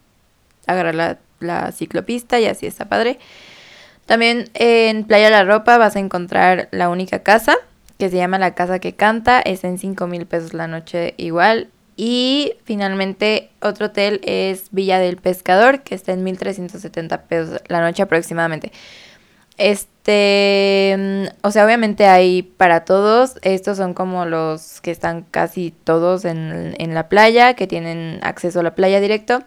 agarrar 0.66 0.94
la, 0.94 1.18
la 1.38 1.72
ciclopista 1.72 2.38
y 2.38 2.46
así 2.46 2.66
está 2.66 2.86
padre. 2.86 3.18
También 4.10 4.50
en 4.54 5.04
Playa 5.04 5.30
La 5.30 5.44
Ropa 5.44 5.78
vas 5.78 5.94
a 5.94 6.00
encontrar 6.00 6.66
la 6.72 6.88
única 6.88 7.20
casa 7.20 7.56
que 7.96 8.10
se 8.10 8.16
llama 8.16 8.40
La 8.40 8.56
Casa 8.56 8.80
que 8.80 8.96
Canta, 8.96 9.40
es 9.40 9.62
en 9.62 9.78
5 9.78 10.08
mil 10.08 10.26
pesos 10.26 10.52
la 10.52 10.66
noche 10.66 11.14
igual. 11.16 11.68
Y 11.96 12.54
finalmente 12.64 13.50
otro 13.62 13.86
hotel 13.86 14.20
es 14.24 14.64
Villa 14.72 14.98
del 14.98 15.16
Pescador, 15.16 15.82
que 15.82 15.94
está 15.94 16.10
en 16.10 16.24
1370 16.24 17.22
pesos 17.22 17.60
la 17.68 17.80
noche 17.82 18.02
aproximadamente. 18.02 18.72
Este, 19.58 20.96
mm, 20.98 21.46
o 21.46 21.52
sea, 21.52 21.64
obviamente 21.64 22.06
hay 22.06 22.42
para 22.42 22.84
todos. 22.84 23.36
Estos 23.42 23.76
son 23.76 23.94
como 23.94 24.24
los 24.24 24.80
que 24.80 24.90
están 24.90 25.22
casi 25.22 25.72
todos 25.84 26.24
en, 26.24 26.74
en 26.78 26.94
la 26.94 27.08
playa, 27.08 27.54
que 27.54 27.68
tienen 27.68 28.18
acceso 28.22 28.58
a 28.58 28.64
la 28.64 28.74
playa 28.74 28.98
directo. 28.98 29.44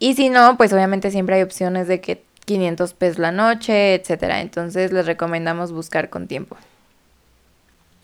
Y 0.00 0.14
si 0.14 0.28
no, 0.28 0.56
pues 0.56 0.72
obviamente 0.72 1.12
siempre 1.12 1.36
hay 1.36 1.42
opciones 1.42 1.86
de 1.86 2.00
que 2.00 2.26
500 2.48 2.94
pesos 2.94 3.18
la 3.18 3.30
noche, 3.30 3.94
etcétera. 3.94 4.40
Entonces 4.40 4.90
les 4.92 5.06
recomendamos 5.06 5.70
buscar 5.70 6.08
con 6.08 6.26
tiempo. 6.26 6.56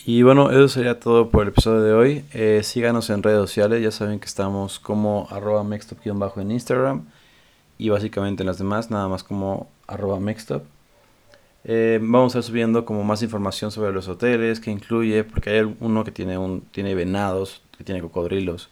Y 0.06 0.22
bueno, 0.22 0.50
eso 0.50 0.68
sería 0.68 1.00
todo 1.00 1.30
por 1.30 1.44
el 1.44 1.48
episodio 1.48 1.80
de 1.80 1.92
hoy. 1.94 2.24
Eh, 2.34 2.60
síganos 2.62 3.08
en 3.08 3.22
redes 3.22 3.38
sociales, 3.38 3.82
ya 3.82 3.90
saben 3.90 4.20
que 4.20 4.26
estamos 4.26 4.78
como 4.78 5.26
arroba 5.30 5.66
bajo 6.14 6.40
en 6.42 6.50
Instagram 6.50 7.06
y 7.78 7.88
básicamente 7.88 8.42
en 8.42 8.48
las 8.48 8.58
demás, 8.58 8.90
nada 8.90 9.08
más 9.08 9.24
como 9.24 9.68
arroba 9.86 10.20
mextop. 10.20 10.62
Eh, 11.64 11.98
vamos 12.02 12.34
a 12.36 12.40
estar 12.40 12.50
subiendo 12.50 12.84
como 12.84 13.02
más 13.02 13.22
información 13.22 13.70
sobre 13.70 13.92
los 13.92 14.06
hoteles, 14.06 14.60
que 14.60 14.70
incluye, 14.70 15.24
porque 15.24 15.48
hay 15.48 15.76
uno 15.80 16.04
que 16.04 16.12
tiene, 16.12 16.36
un, 16.36 16.60
tiene 16.70 16.94
venados, 16.94 17.62
que 17.78 17.82
tiene 17.82 18.02
cocodrilos. 18.02 18.68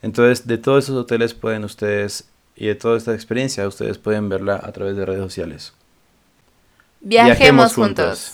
Entonces, 0.00 0.46
de 0.46 0.56
todos 0.56 0.84
esos 0.84 0.96
hoteles 0.96 1.34
pueden 1.34 1.64
ustedes, 1.64 2.30
y 2.58 2.66
de 2.66 2.74
toda 2.74 2.98
esta 2.98 3.14
experiencia 3.14 3.66
ustedes 3.68 3.98
pueden 3.98 4.28
verla 4.28 4.60
a 4.62 4.72
través 4.72 4.96
de 4.96 5.06
redes 5.06 5.22
sociales. 5.22 5.72
Viajemos, 7.00 7.38
Viajemos 7.38 7.74
juntos. 7.74 8.32